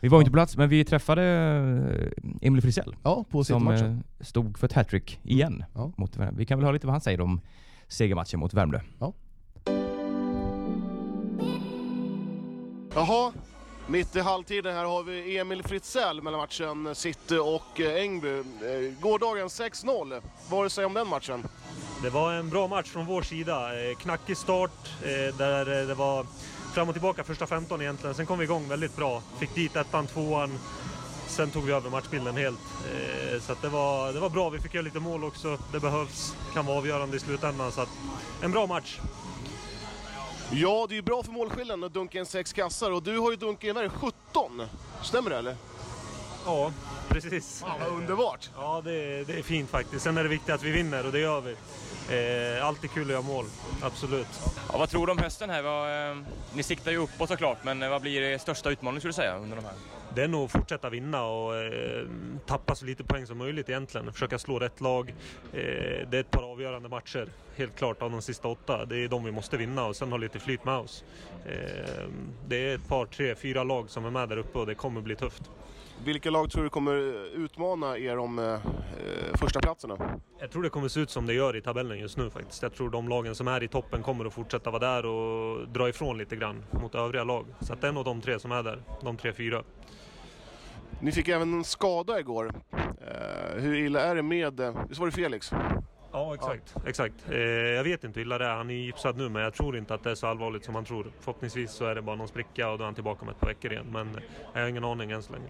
[0.01, 1.22] Vi var inte på plats, men vi träffade
[2.43, 2.97] eh, Emil Frisell.
[3.03, 5.64] Ja, på som eh, stod för ett hattrick igen.
[5.74, 5.93] Ja.
[5.97, 6.18] Mot.
[6.33, 7.41] Vi kan väl höra lite vad han säger om
[7.91, 8.80] segermatchen mot Värmdö.
[12.95, 13.32] Jaha,
[13.86, 18.38] mitt i halvtiden här har vi Emil Fritzell mellan matchen City och eh, Ängby.
[18.38, 20.11] Eh, Gårdagen 6-0.
[20.49, 21.47] Vad har du att säga om den matchen?
[22.03, 23.84] Det var en bra match från vår sida.
[23.91, 24.91] Eh, Knackig start
[25.38, 26.26] där det var
[26.74, 28.14] fram och tillbaka första 15 egentligen.
[28.14, 29.22] Sen kom vi igång väldigt bra.
[29.38, 30.59] Fick dit ettan, tvåan.
[31.31, 32.59] Sen tog vi över matchbilden helt.
[32.93, 34.51] Eh, så att det, var, det var bra.
[34.51, 35.59] Vi fick göra lite mål också.
[35.72, 36.37] Det behövs.
[36.55, 37.72] Kan vara avgörande i slutändan.
[37.72, 37.89] Så att
[38.43, 38.99] en bra match.
[40.53, 43.31] Ja, det är ju bra för målskillnaden att dunka in sex kassar och du har
[43.31, 44.62] ju dunkat in 17.
[45.03, 45.57] Stämmer det eller?
[46.45, 46.72] Ja,
[47.09, 47.64] precis.
[47.66, 48.51] Ja, underbart!
[48.57, 50.05] Ja, det, det är fint faktiskt.
[50.05, 51.57] Sen är det viktigt att vi vinner och det gör vi.
[52.11, 53.45] Eh, alltid kul att göra mål.
[53.82, 54.26] Absolut.
[54.72, 55.62] Ja, vad tror du om hösten här?
[55.62, 56.16] Vad, eh,
[56.55, 59.36] ni siktar ju uppåt såklart, men eh, vad blir er största utmaning skulle du säga
[59.36, 59.74] under de här?
[60.14, 62.07] Det är nog att fortsätta vinna och eh,
[62.47, 64.12] tappa så lite poäng som möjligt egentligen.
[64.12, 65.14] Försöka slå rätt lag.
[65.53, 68.84] Eh, det är ett par avgörande matcher, helt klart, av de sista åtta.
[68.84, 71.05] Det är de vi måste vinna och sen ha lite flyt med oss.
[71.47, 72.09] Eh,
[72.49, 75.01] det är ett par, tre, fyra lag som är med där uppe och det kommer
[75.01, 75.43] bli tufft.
[76.05, 76.92] Vilka lag tror du kommer
[77.36, 78.59] utmana er om eh, eh,
[79.34, 79.96] första platserna?
[80.38, 82.62] Jag tror det kommer se ut som det gör i tabellen just nu faktiskt.
[82.62, 85.88] Jag tror de lagen som är i toppen kommer att fortsätta vara där och dra
[85.88, 87.46] ifrån lite grann mot övriga lag.
[87.61, 89.62] Så att det är nog de tre som är där, de tre, fyra.
[91.01, 92.53] Ni fick även en skada igår.
[92.72, 94.61] Eh, hur illa är det med...
[94.61, 95.53] eh, Visst var det Felix?
[96.12, 96.74] Ja, exakt.
[96.86, 97.14] exakt.
[97.30, 98.56] Eh, jag vet inte hur illa det är.
[98.56, 100.84] Han är gipsad nu, men jag tror inte att det är så allvarligt som man
[100.84, 101.06] tror.
[101.20, 103.46] Förhoppningsvis så är det bara någon spricka och då är han tillbaka om ett par
[103.46, 103.86] veckor igen.
[103.92, 104.20] Men
[104.54, 105.46] jag har ingen aning än så länge.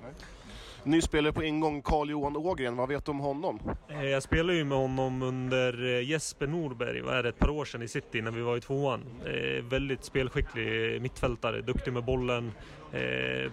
[0.84, 2.76] Ny spelare på ingång, Carl-Johan Ågren.
[2.76, 3.60] Vad vet du om honom?
[3.88, 7.50] Eh, jag spelade ju med honom under eh, Jesper Norberg, vad är det, ett par
[7.50, 9.04] år sedan i City när vi var i tvåan.
[9.26, 12.52] Eh, väldigt spelskicklig mittfältare, duktig med bollen.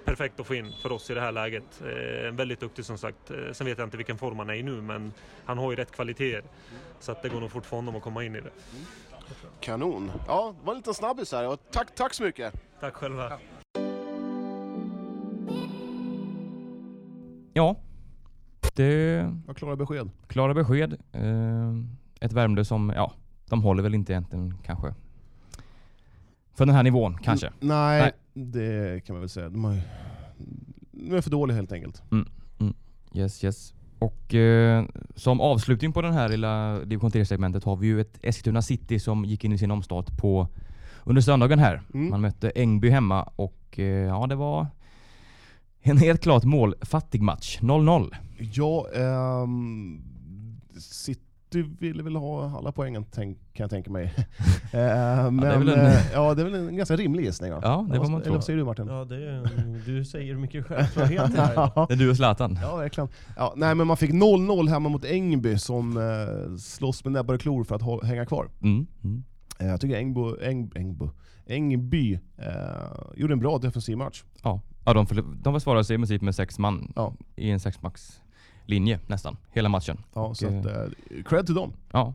[0.05, 1.81] Perfekt att få in för oss i det här läget.
[2.31, 3.31] Väldigt duktig som sagt.
[3.51, 5.13] Sen vet jag inte vilken form han är i nu, men
[5.45, 6.43] han har ju rätt kvaliteter.
[6.99, 8.49] Så att det går nog fort för honom att komma in i det.
[9.59, 10.11] Kanon.
[10.27, 11.57] Ja, det var en liten snabbis här.
[11.71, 12.53] Tack, tack så mycket!
[12.79, 13.39] Tack själva.
[17.57, 17.75] Ja,
[18.75, 18.83] det
[19.47, 20.09] Jag klara besked.
[20.27, 20.93] klara besked.
[21.11, 21.73] Eh,
[22.19, 23.11] ett Värmdö som, ja,
[23.49, 24.93] de håller väl inte egentligen kanske.
[26.53, 27.47] För den här nivån kanske.
[27.47, 28.11] N- nej, Nej.
[28.45, 29.49] det kan man väl säga.
[29.49, 29.77] De, har,
[30.91, 32.03] de är för dåliga helt enkelt.
[33.13, 33.73] Yes, yes.
[33.99, 34.85] Och eh,
[35.15, 39.25] som avslutning på den här lilla division 3-segmentet har vi ju ett Eskilstuna City som
[39.25, 40.47] gick in i sin omstart på
[41.03, 41.81] under söndagen här.
[41.93, 42.09] Mm.
[42.09, 44.67] Man mötte Ängby hemma och eh, ja, det var
[45.91, 47.59] en helt klart målfattig match.
[47.61, 48.15] 0-0.
[48.53, 50.01] Ja, ehm,
[50.79, 54.13] City ville väl ha alla poängen tänk, kan jag tänka mig.
[54.73, 57.51] Eh, men, det är väl en- eh, ja, det är väl en ganska rimlig gissning.
[57.51, 57.59] va?
[57.63, 58.33] Ja, det var man Eller tror.
[58.35, 58.87] vad säger du Martin?
[58.87, 61.53] Ja, det är, du säger mycket självklarheter här.
[61.75, 61.85] Ja.
[61.89, 62.59] Det är du och Zlatan.
[62.61, 63.09] Ja, verkligen.
[63.37, 67.41] Ja, nej, men man fick 0-0 hemma mot Ängby som eh, slåss med näbbar och
[67.41, 68.49] klor för att hå- hänga kvar.
[68.61, 68.87] Mm.
[69.03, 69.23] Mm.
[69.59, 71.09] Eh, jag tycker Ängbo, Äng, Ängbo,
[71.45, 72.51] Ängby eh,
[73.15, 74.23] gjorde en bra defensiv match.
[74.43, 75.05] Ja, ja de,
[75.41, 77.13] de försvarade sig i princip med sex man Ja.
[77.35, 79.97] i en sexmax-linje nästan, hela matchen.
[80.13, 81.73] Ja, så att, eh, eh, cred till dem.
[81.91, 82.13] ja.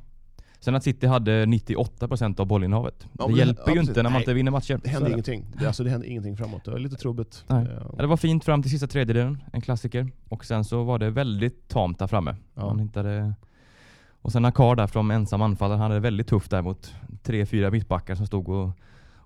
[0.60, 3.06] Sen att City hade 98% av bollinnehavet.
[3.18, 3.88] Ja, det men- hjälper ja, ju precis.
[3.88, 4.22] inte när man Nej.
[4.22, 4.74] inte vinner matcher.
[4.82, 5.46] Det Så hände är ingenting.
[5.58, 6.64] Det, alltså, det hände ingenting framåt.
[6.64, 7.44] Det var lite trubbigt.
[7.46, 7.62] Nej.
[7.64, 10.10] Eh, Ja, det var fint fram till sista tredjedelen, en klassiker.
[10.28, 12.36] Och sen så var det väldigt tamt där framme.
[12.54, 12.66] Ja.
[12.66, 13.34] Man hittade...
[14.22, 17.46] Och sen Akar där från ensam anfallare, han hade det väldigt tufft där mot tre,
[17.46, 18.70] fyra mittbackar som stod och,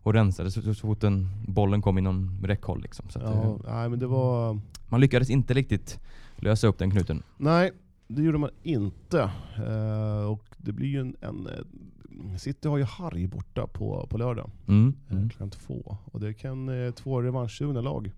[0.07, 2.83] och rensade så, så fort den, bollen kom inom räckhåll.
[2.83, 3.09] Liksom.
[3.09, 4.61] Så att, ja, eh, nej, men det var...
[4.89, 6.01] man lyckades inte riktigt
[6.37, 7.23] lösa upp den knuten.
[7.37, 7.71] Nej,
[8.09, 9.31] det gjorde man inte.
[9.57, 11.17] Eh, och det blir ju en...
[11.21, 14.81] en eh, City har ju Harry borta på, på lördag, Mm.
[14.81, 14.95] mm.
[15.11, 15.29] Mm.
[15.29, 15.97] klockan två.
[16.05, 18.13] Och det kan eh, två revanschsugna lag.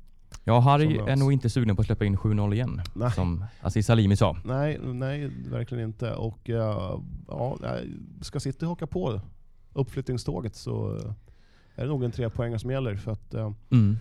[0.45, 2.81] Ja, Harry är nog inte sugen på att släppa in 7-0 igen.
[2.95, 3.11] Nej.
[3.11, 4.37] Som Aziz Salimi sa.
[4.45, 6.15] Nej, nej, verkligen inte.
[6.15, 7.59] Och eh, ja,
[8.21, 9.21] ska City haka på
[9.73, 11.13] uppflyttningståget så eh,
[11.79, 12.97] är det nog en trepoängare som gäller.
[12.97, 13.99] För att, eh, Mm.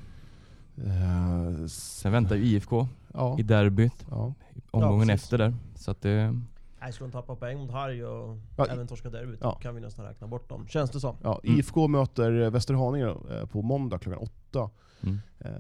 [0.78, 4.34] eh, Sen väntar ju IFK ja, i derbyt, ja.
[4.72, 5.24] omgången precis.
[5.24, 5.54] efter där.
[5.76, 6.40] Så att det...
[6.82, 9.52] Nej, skulle de tappa poäng mot Harry och Ja, även torska derbyt ja.
[9.56, 10.68] kan vi nästan räkna bort dem.
[10.68, 11.16] Känns det som.
[11.24, 11.60] Ja, Mm.
[11.60, 14.70] IFK möter Västerhaninge eh, på måndag klockan åtta.
[15.04, 15.18] Mm.
[15.40, 15.52] Eh,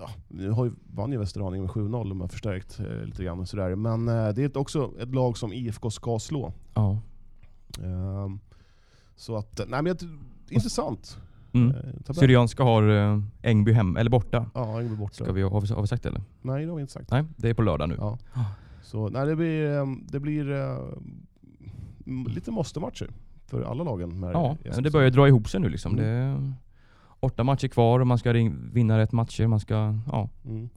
[0.00, 3.40] ja, nu har ju, vann ju Västerhaninge med 7-0, de har förstärkt eh, lite grann
[3.40, 3.74] och sådär.
[3.74, 6.52] Men eh, det är också ett lag som IFK ska slå.
[6.74, 6.98] Ja.
[7.82, 8.40] Ehm,
[9.16, 11.18] så att, nej men det- intressant.
[11.54, 11.70] Mm.
[12.08, 12.12] Eh.
[12.14, 14.46] Syrianska har uh, Ängby hem, eller borta.
[14.54, 15.14] Ja, Ängby borta.
[15.14, 16.22] Ska vi, har, vi, har vi sagt det eller?
[16.42, 17.10] Nej, det har vi inte sagt.
[17.10, 17.96] Nej, det är på lördag nu.
[17.98, 18.18] Ja.
[18.82, 20.76] Så nej, det blir, eh, det blir eh,
[22.06, 23.10] m- lite måste-matcher
[23.46, 24.30] för alla lagen.
[24.34, 25.92] Ja, det börjar dra ihop sig nu liksom.
[25.92, 26.04] Mm.
[26.04, 26.52] Det är
[27.20, 28.32] åtta matcher kvar och man ska
[28.72, 29.46] vinna rätt matcher.
[29.46, 30.28] Man ska, ja.
[30.44, 30.68] Mm.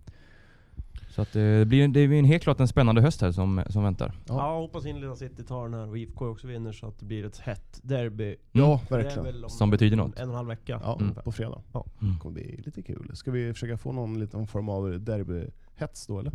[1.17, 3.63] Så att eh, det blir, det blir en helt klart en spännande höst här som,
[3.69, 4.13] som väntar.
[4.27, 4.33] Ja.
[4.37, 7.25] Ja, hoppas Inleda City tar den här och IFK också vinner så att det blir
[7.25, 8.35] ett hett derby.
[8.51, 9.23] Ja, Det är verkligen.
[9.25, 10.15] väl om Som betyder något.
[10.19, 10.81] En och en halv vecka.
[10.83, 11.15] Ja, Mm.
[11.15, 11.61] på fredag.
[11.73, 11.85] Ja.
[12.01, 12.13] Mm.
[12.13, 13.11] Det kommer bli lite kul.
[13.13, 16.31] Ska vi försöka få någon liten form av derbyhets då eller?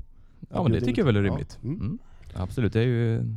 [0.50, 1.26] Ja men det tycker jag väl är Ja.
[1.30, 1.58] rimligt.
[1.62, 1.80] Mm.
[1.80, 1.98] Mm.
[2.34, 3.36] Absolut, det är ju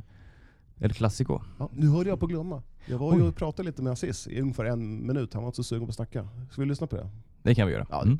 [0.79, 1.39] El Clasico.
[1.59, 2.61] Ja, nu hörde jag på att glömma.
[2.85, 5.33] Jag var ju och pratade lite med Aziz i ungefär en minut.
[5.33, 6.27] Han var inte så sugen på att snacka.
[6.51, 7.09] Ska vi lyssna på det?
[7.43, 7.85] Det kan vi göra.
[7.89, 8.19] Ja, Mm.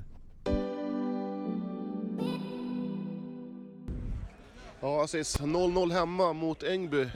[4.85, 7.01] Ja Aziz, 0-0 hemma mot Ängby.
[7.01, 7.07] Eh,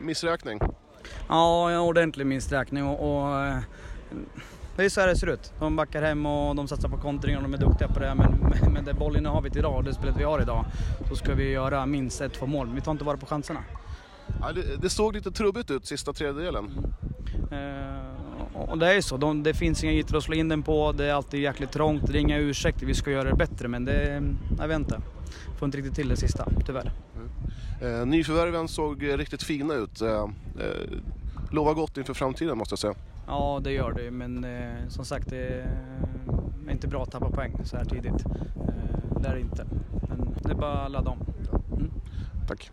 [0.00, 0.58] Missräkning.
[1.28, 3.58] Ja, en ordentlig missräkning och, och eh,
[4.76, 5.52] det är så här det ser ut.
[5.58, 8.14] De backar hem och de satsar på kontring och de är duktiga på det.
[8.14, 8.32] Men
[8.72, 10.64] med- det bollinnehavet idag och det spelet vi har idag
[11.08, 12.70] så ska vi göra minst ett, två mål.
[12.74, 13.60] Vi tar inte vara på chanserna.
[14.40, 16.70] Ja, det, det såg lite trubbigt ut sista tredjedelen.
[17.50, 18.11] Eh,
[18.54, 19.16] och det är ju så.
[19.16, 20.92] De, det finns inga ytor att slå in den på.
[20.92, 22.06] Det är alltid jäkligt trångt.
[22.06, 22.86] Det är inga ursäkter.
[22.86, 24.22] Vi ska göra det bättre men det...
[24.58, 25.00] Jag vet inte.
[25.58, 26.92] Får inte riktigt till det sista, tyvärr.
[27.82, 30.00] Eh, nyförvärven såg riktigt fina ut.
[30.00, 30.28] Eh, eh,
[31.50, 32.94] lovar gott inför framtiden måste jag säga.
[33.26, 35.66] Ja, det gör det men eh, som sagt det
[36.66, 38.26] är inte bra att tappa poäng så här tidigt.
[38.26, 39.66] Eh, det är det inte.
[40.08, 41.18] Men det är bara att ladda om.
[42.48, 42.70] Tack.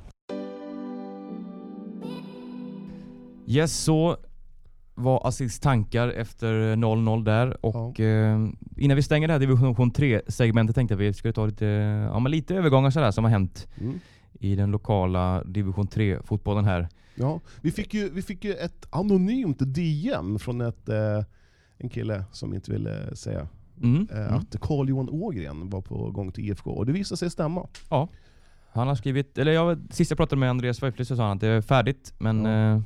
[3.47, 4.17] Yes, så
[5.00, 8.47] var Aziz tankar efter 0-0 där och eh,
[8.78, 11.66] innan vi stänger det här division 3-segmentet tänkte jag att vi skulle ta lite,
[12.14, 14.00] ja, men lite övergångar sådär som har hänt Mm.
[14.39, 16.88] i den lokala division 3-fotbollen här.
[17.16, 21.24] Ja, vi, fick ju, vi fick ju ett anonymt DM från ett, eh,
[21.78, 23.47] en kille som inte ville säga
[23.84, 24.08] Mm.
[24.12, 24.34] eh, Mm.
[24.34, 26.72] att Carl-Johan Ågren var på gång till IFK.
[26.72, 27.68] Och det visade sig stämma.
[27.89, 28.08] Ja.
[28.72, 31.41] Han har skrivit, eller jag, sist jag pratade med Andreas Weifler så sa han att
[31.41, 32.84] det är färdigt men Ja.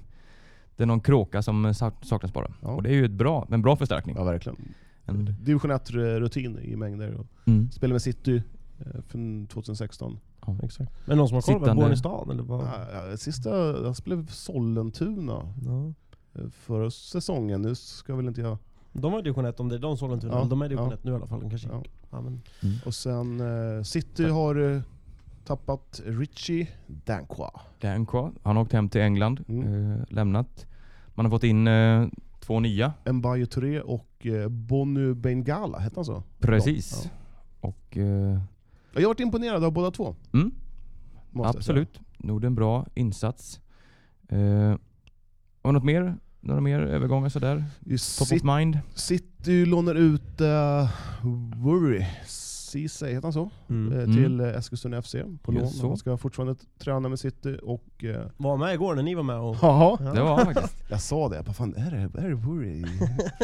[0.76, 2.54] Det är någon kråka som sak- saknas bara.
[2.62, 2.68] Ja.
[2.72, 4.16] Och det är ju ett bra, en bra förstärkning.
[4.16, 4.58] Ja, verkligen.
[5.06, 7.14] En, Division 1-rutin i mängder.
[7.14, 7.72] Och mm.
[7.72, 8.42] spelade med City
[8.80, 10.20] eh, för 2016.
[10.46, 10.58] ja.
[10.64, 10.92] Exakt.
[11.08, 12.66] Men någon som har koll, Sittande- Born i stan eller vad?
[12.66, 13.50] Ja, ja, sista,
[13.84, 15.94] jag spelade för Sollentuna Ja.
[16.42, 17.62] eh, förra säsongen.
[17.62, 18.58] Nu ska väl inte jag...
[18.94, 20.90] De var i division 1 om det är de Sollentuna, Ja, de är i division
[20.90, 20.96] ja.
[20.96, 21.40] 1 nu i alla fall.
[21.40, 21.84] De kanske Ja.
[22.12, 22.22] ja.
[22.22, 22.42] men,
[22.86, 23.40] Och sen
[23.78, 24.82] eh, City har eh,
[25.46, 27.62] tappat Richie Dankwa.
[27.82, 28.32] Dan kvar.
[28.44, 29.92] Han har åkt hem till England, Mm.
[29.92, 30.66] eh, lämnat.
[31.16, 32.08] Man har fått in eh,
[32.40, 32.94] två nya.
[33.12, 36.24] Mbaye Touré och eh, Bonu Bengala, hette han så?
[36.40, 37.02] Precis.
[37.06, 37.10] Ja.
[37.70, 38.40] Och eh,
[38.94, 40.16] Jag har varit imponerad av båda två.
[40.34, 40.52] mm,
[41.44, 42.00] absolut.
[42.18, 43.60] Gjorde en bra insats.
[44.30, 44.76] Eh,
[45.62, 47.64] och något mer några mer övergångar sådär?
[48.20, 48.80] Top of mind?
[48.96, 50.90] City lånar ut uh,
[51.56, 52.06] Worry,
[52.74, 53.50] Ceesay, heter han så?
[53.70, 53.94] Mm.
[53.94, 54.16] Eh, Mm.
[54.16, 55.70] till eh, Eskilstuna FC på lån.
[55.82, 58.04] Han ska fortfarande träna med City och...
[58.04, 59.56] eh, Var med igår när ni var med och...
[59.62, 60.12] Jaha, Ja.
[60.14, 60.84] Det var han faktiskt.
[60.90, 62.86] jag sa det, jag bara, fan är det, är det Worry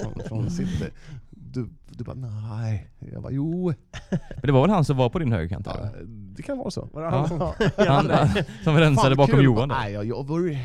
[0.04, 0.86] från, från City?
[1.30, 2.90] Du, du bara nej.
[3.14, 3.74] Jag bara jo.
[4.10, 5.66] Men det var väl han som var på din högerkant?
[5.66, 6.04] Ja, eller?
[6.06, 6.90] det kan vara så.
[6.94, 7.40] Var det han som...
[7.78, 8.28] Han, han,
[8.64, 9.44] som rensade Fan, bakom kul.
[9.46, 9.76] Johan där.
[9.76, 10.58] Nej, jag, jag Worry.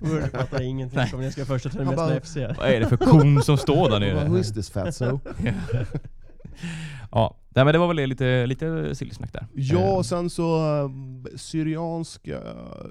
[0.00, 2.36] Jag fattar ingenting om jag ska första bara- i FC.
[2.36, 4.40] Vad är det för kon som står där bara, Who nere?
[4.40, 5.20] is this fatso?
[7.10, 9.46] Ja, nej, men det var väl lite, lite sillsnack där.
[9.54, 10.90] Ja, Eh, och sen så eh,
[11.36, 12.86] Syrianska, eh,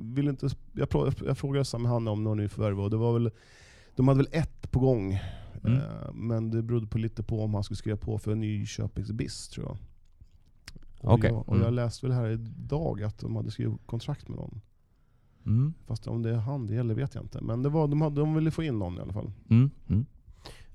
[0.00, 0.88] vill inte, jag,
[1.26, 3.30] jag frågade Sam Hanna om någon nyförvärv och det var väl,
[3.96, 5.18] de hade väl ett på gång.
[5.64, 5.80] Mm.
[6.14, 9.66] Men det berodde på lite på om han skulle skriva på för Nyköpings BIS tror
[9.66, 9.76] jag.
[11.00, 11.64] Och, Okej, jag, och mm.
[11.64, 14.60] jag läste väl här idag att de hade skrivit kontrakt med någon.
[15.46, 17.40] Mm, Fast om det är han det gäller vet jag inte.
[17.40, 19.32] Men det var, de, hade, de ville få in någon i alla fall.
[19.50, 20.06] mm, mm.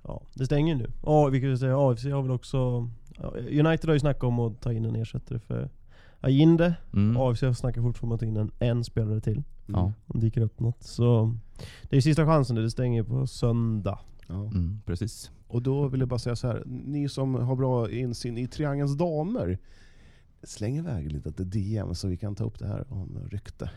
[0.04, 0.92] Ja, det stänger nu.
[1.04, 2.90] Ja, vi kan säga AFC har väl också...
[3.34, 5.70] United har ju snackat om att ta in en ersättare för
[6.20, 6.76] Ajinde.
[6.94, 7.18] Mm.
[7.18, 9.44] AFC snackar fortfarande om att ta in en, en spelare till.
[9.66, 10.84] Ja, Om det dyker upp något.
[10.84, 11.38] Så
[11.90, 14.00] det är sista chansen, det stänger på söndag.
[14.28, 14.36] Ja.
[14.36, 15.32] mm, precis.
[15.48, 16.64] Och då vill jag bara säga så här.
[16.66, 19.60] ni som har bra insyn i Triangelns damer,
[20.44, 23.70] släng iväg lite DM så vi kan ta upp det här om rykte.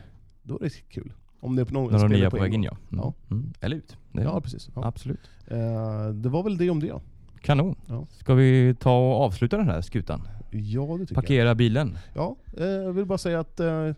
[0.43, 1.13] Då är det kul.
[1.45, 2.65] Om det är på någon Några nya på en väg in gång.
[2.65, 2.77] ja.
[2.93, 3.05] Mm.
[3.05, 3.13] Ja.
[3.31, 3.53] Mm.
[3.61, 3.97] Eller ut.
[4.13, 4.71] Ja, precis.
[4.75, 4.85] Ja.
[4.87, 5.31] Absolut.
[5.47, 7.01] Eh, det var väl det om det.
[7.41, 7.77] Kanon.
[7.87, 8.07] Ja.
[8.11, 10.29] Ska vi ta och avsluta den här skutan?
[10.51, 11.99] Ja, det tycker Parkera bilen.
[12.15, 12.23] jag.
[12.57, 13.91] Ja, eh, jag vill bara säga att eh,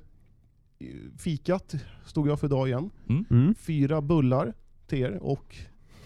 [1.19, 1.75] fikat
[2.07, 2.91] stod jag för idag igen.
[3.31, 3.55] Mm.
[3.55, 4.53] Fyra bullar
[4.87, 5.57] till er och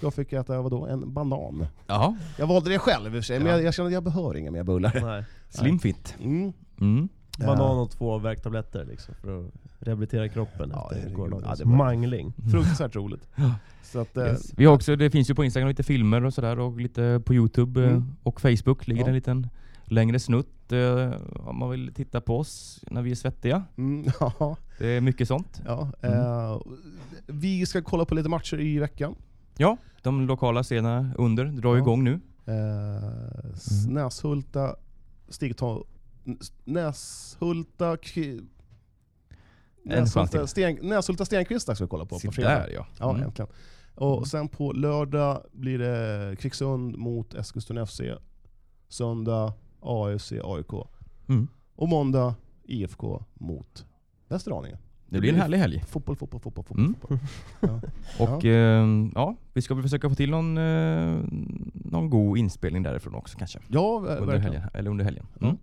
[0.00, 1.66] jag fick äta vadå, en banan.
[1.86, 3.52] Ja, Jag valde det själv i och för sig, men Ja.
[3.54, 5.00] jag, jag känner att jag behöver inga mer bullar.
[5.02, 5.24] Nej.
[5.48, 6.16] slim fit.
[6.80, 7.08] Mm.
[7.46, 12.32] Banan och två värktabletter liksom, för att rehabilitera kroppen Ja, efter gårdagens Ja, mangling.
[12.50, 13.28] Fruktansvärt roligt.
[13.82, 14.52] Så att, eh, Yes.
[14.56, 17.34] Vi har också, det finns ju på Instagram lite filmer och sådär och lite på
[17.34, 18.04] Youtube eh, Mm.
[18.22, 19.08] och Facebook ligger Ja.
[19.08, 19.48] en liten
[19.84, 23.64] längre snutt eh, om man vill titta på oss när vi är svettiga.
[23.76, 25.62] Mm, ja, Det är mycket sånt.
[25.66, 25.92] ja.
[26.02, 26.18] Mm.
[26.20, 26.60] Eh,
[27.26, 29.14] vi ska kolla på lite matcher i veckan.
[29.56, 31.78] Ja, de lokala scenerna under drar Ja.
[31.82, 32.20] igång nu.
[32.46, 33.94] Eh, s- Mm.
[36.64, 37.96] Näshulta,
[39.84, 40.46] Näshulta.
[40.46, 42.50] Sten, Näshulta Stenkvista ska vi kolla på Se på fredag.
[42.50, 42.86] där ja.
[42.98, 43.22] Ja, Mm.
[43.22, 43.50] äntligen.
[43.94, 48.00] Och sen på lördag blir det Kvicksund mot Eskilstuna FC.
[48.88, 50.72] Söndag AFC AIK.
[51.28, 51.48] Mm.
[51.74, 53.86] Och måndag IFK mot
[54.28, 54.78] Västerhaninge.
[55.06, 55.84] Det blir en härlig helg.
[55.88, 56.84] Fotboll, fotboll, fotboll, fotboll.
[56.84, 56.94] Mm.
[57.00, 57.18] fotboll.
[57.60, 57.80] Ja.
[58.36, 59.10] Och ja.
[59.14, 61.18] ja, vi ska väl försöka få till någon, eh,
[61.74, 63.58] någon god inspelning därifrån också kanske.
[63.68, 64.42] ja, Under verkligen.
[64.42, 64.62] helgen.
[64.74, 65.26] Eller under helgen.
[65.40, 65.56] Mm.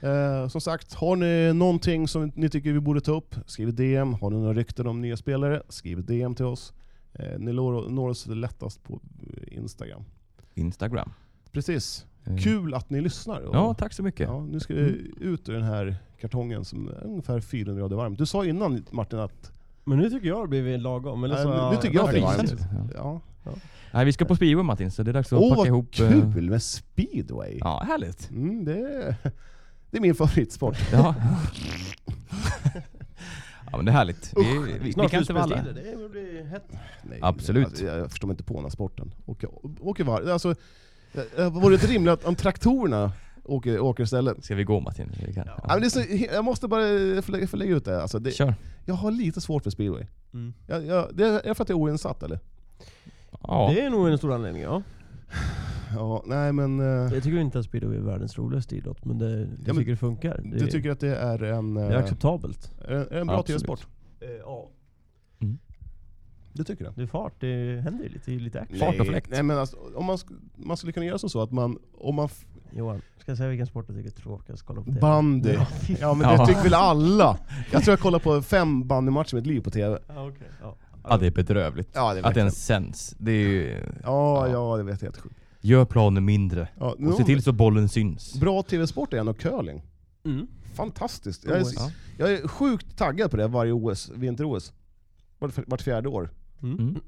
[0.00, 4.14] Eh, som sagt, har ni någonting som ni tycker vi borde ta upp, skriv DM.
[4.14, 6.72] Har ni några rykten om nya spelare, skriv DM till oss.
[7.12, 9.00] Eh, ni når, oss lättast på
[9.46, 10.02] Instagram.
[10.54, 11.10] Instagram.
[11.52, 12.06] Precis.
[12.26, 13.40] Eh, Kul att ni lyssnar.
[13.40, 14.28] Och, Ja, tack så mycket.
[14.28, 18.18] ja, nu ska vi ut ur den här kartongen som är ungefär 400 grader varmt.
[18.18, 19.52] Du sa innan Martin att...
[19.84, 21.24] Men nu tycker jag det blivit lagom.
[21.24, 22.54] Eller Nej, så nu- nu tycker jag att det är varmt.
[22.94, 23.20] Ja.
[23.44, 23.50] Ja.
[23.92, 26.00] Nej, vi ska på speedway Martin, så det är dags att Åh packa vad ihop.
[26.00, 27.58] eh, kul med speedway!
[27.60, 28.30] Ja, härligt.
[28.30, 29.14] Mm, det, är,
[29.90, 30.76] det är min favoritsport.
[30.92, 31.14] Ja.
[33.70, 34.32] ja men det är härligt.
[34.36, 35.56] Vi, vi, vi Snart kan inte vara alla.
[35.56, 36.68] det blir hett.
[37.02, 37.66] Nej, Absolut.
[37.66, 39.14] Alltså, jag, jag förstår mig inte på den här sporten.
[39.26, 39.48] Åker,
[39.80, 40.54] åker var, alltså,
[41.36, 43.12] eh, vore det inte rimligt att om traktorerna
[43.44, 44.44] åker, åker istället?
[44.44, 45.12] Ska vi gå Martin?
[45.26, 45.44] Vi kan.
[45.46, 45.54] Ja.
[45.62, 45.68] Ja.
[45.68, 48.02] men det är så, jag måste bara få lägga, få lägga ut det.
[48.02, 48.54] Alltså, det Kör.
[48.84, 50.06] jag har lite svårt för speedway.
[50.34, 50.54] Mm.
[50.66, 52.38] Jag, jag, det är för att jag är oinsatt eller?
[53.42, 53.70] Ja.
[53.74, 54.82] Det är nog en stor anledning, ja.
[55.94, 56.80] Ja, nej men...
[56.80, 59.90] eh, Jag tycker inte att speedway är världens roligaste idrott, men det, jag men tycker
[59.90, 60.40] det funkar.
[60.44, 62.70] Det, Du tycker att det är en, det är eh, acceptabelt.
[62.84, 63.46] är en, är en bra Absolut.
[63.62, 63.86] tv-sport?
[64.40, 64.68] ja.
[66.52, 66.94] Det tycker jag.
[66.96, 68.78] Det är fart, det händer ju lite, lite action.
[68.78, 69.30] Fart och fläkt.
[69.30, 72.14] Nej men alltså, om man, sk- man skulle kunna göra som så att man, om
[72.14, 74.86] man f- Johan, ska jag säga vilken sport du tycker är tråkigast att kolla på
[74.86, 75.00] TV?
[75.00, 75.66] bandy, Ja,
[76.00, 76.36] ja men Ja.
[76.40, 77.38] det tycker väl alla?
[77.72, 79.98] Jag tror jag kollar på fem bandymatcher i mitt liv på TV.
[80.08, 80.48] Ja, okej.
[80.62, 80.76] Ja.
[81.08, 81.90] ja, det är bedrövligt.
[81.94, 82.44] Ja, det är att det verkligen.
[82.46, 83.14] ens sänds.
[83.18, 83.68] Det är ju...
[84.02, 84.52] Ja, Ja.
[84.52, 85.36] ja det vet jag helt sjukt.
[85.60, 86.68] Gör planen mindre.
[86.78, 88.40] Ja, Och se till så bollen syns.
[88.40, 89.82] Bra tv-sport är ändå curling.
[90.24, 90.46] Mm.
[90.74, 91.44] Fantastiskt.
[91.44, 91.64] Jag är.
[91.76, 91.90] Ja.
[92.18, 94.72] jag är sjukt taggad på det varje OS, vinter-OS.
[95.38, 96.30] Vart, vart fjärde år.
[96.62, 96.78] Mm.
[96.78, 97.00] Mm.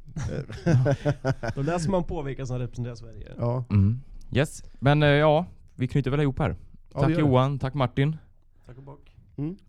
[1.55, 3.33] Då läser man på vilka som representerar Sverige.
[3.39, 3.65] Ja.
[3.71, 4.01] Mm.
[4.33, 4.65] Yes.
[4.81, 6.57] Men eh, ja, vi knyter väl ihop här.
[6.95, 7.19] Ja, tack.
[7.19, 8.17] Johan, tack Martin.
[8.67, 9.17] Tack och bock.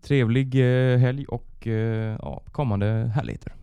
[0.01, 3.53] Trevlig eh, helg och eh, ja, kommande härligheter.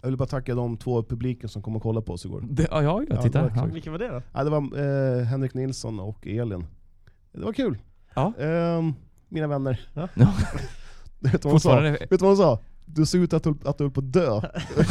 [0.00, 2.44] Jag vill bara tacka de två publiken som kom och kollade på oss igår.
[2.50, 3.42] Det, ja, ja, Ja, jag tittar.
[3.42, 3.72] det var Ja, kul.
[3.72, 4.22] Vilka var det då?
[4.32, 4.58] Ja, det var
[5.18, 6.66] eh, Henrik Nilsson och Elin.
[7.32, 7.78] Det var kul.
[8.14, 8.32] Ja.
[8.38, 8.94] Ehm,
[9.28, 9.80] mina vänner.
[9.94, 10.08] Ja.
[10.14, 10.32] Ja.
[11.20, 11.68] Vet du vad hon sa?
[11.70, 12.58] Fortfarande Vet du vad hon sa?
[12.84, 14.40] Du ser ut att du, att du höll på att dö.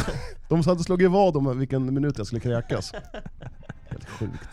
[0.48, 2.92] De hade slagit vad om vilken minut jag skulle kräkas.
[3.88, 4.48] Helt sjukt.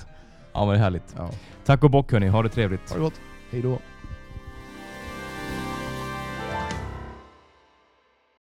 [0.53, 1.15] Ja men det är härligt.
[1.17, 1.29] Ja.
[1.65, 2.89] Tack och bock hörni, ha det trevligt.
[2.89, 3.21] Ha det gott.
[3.51, 3.79] Hej då.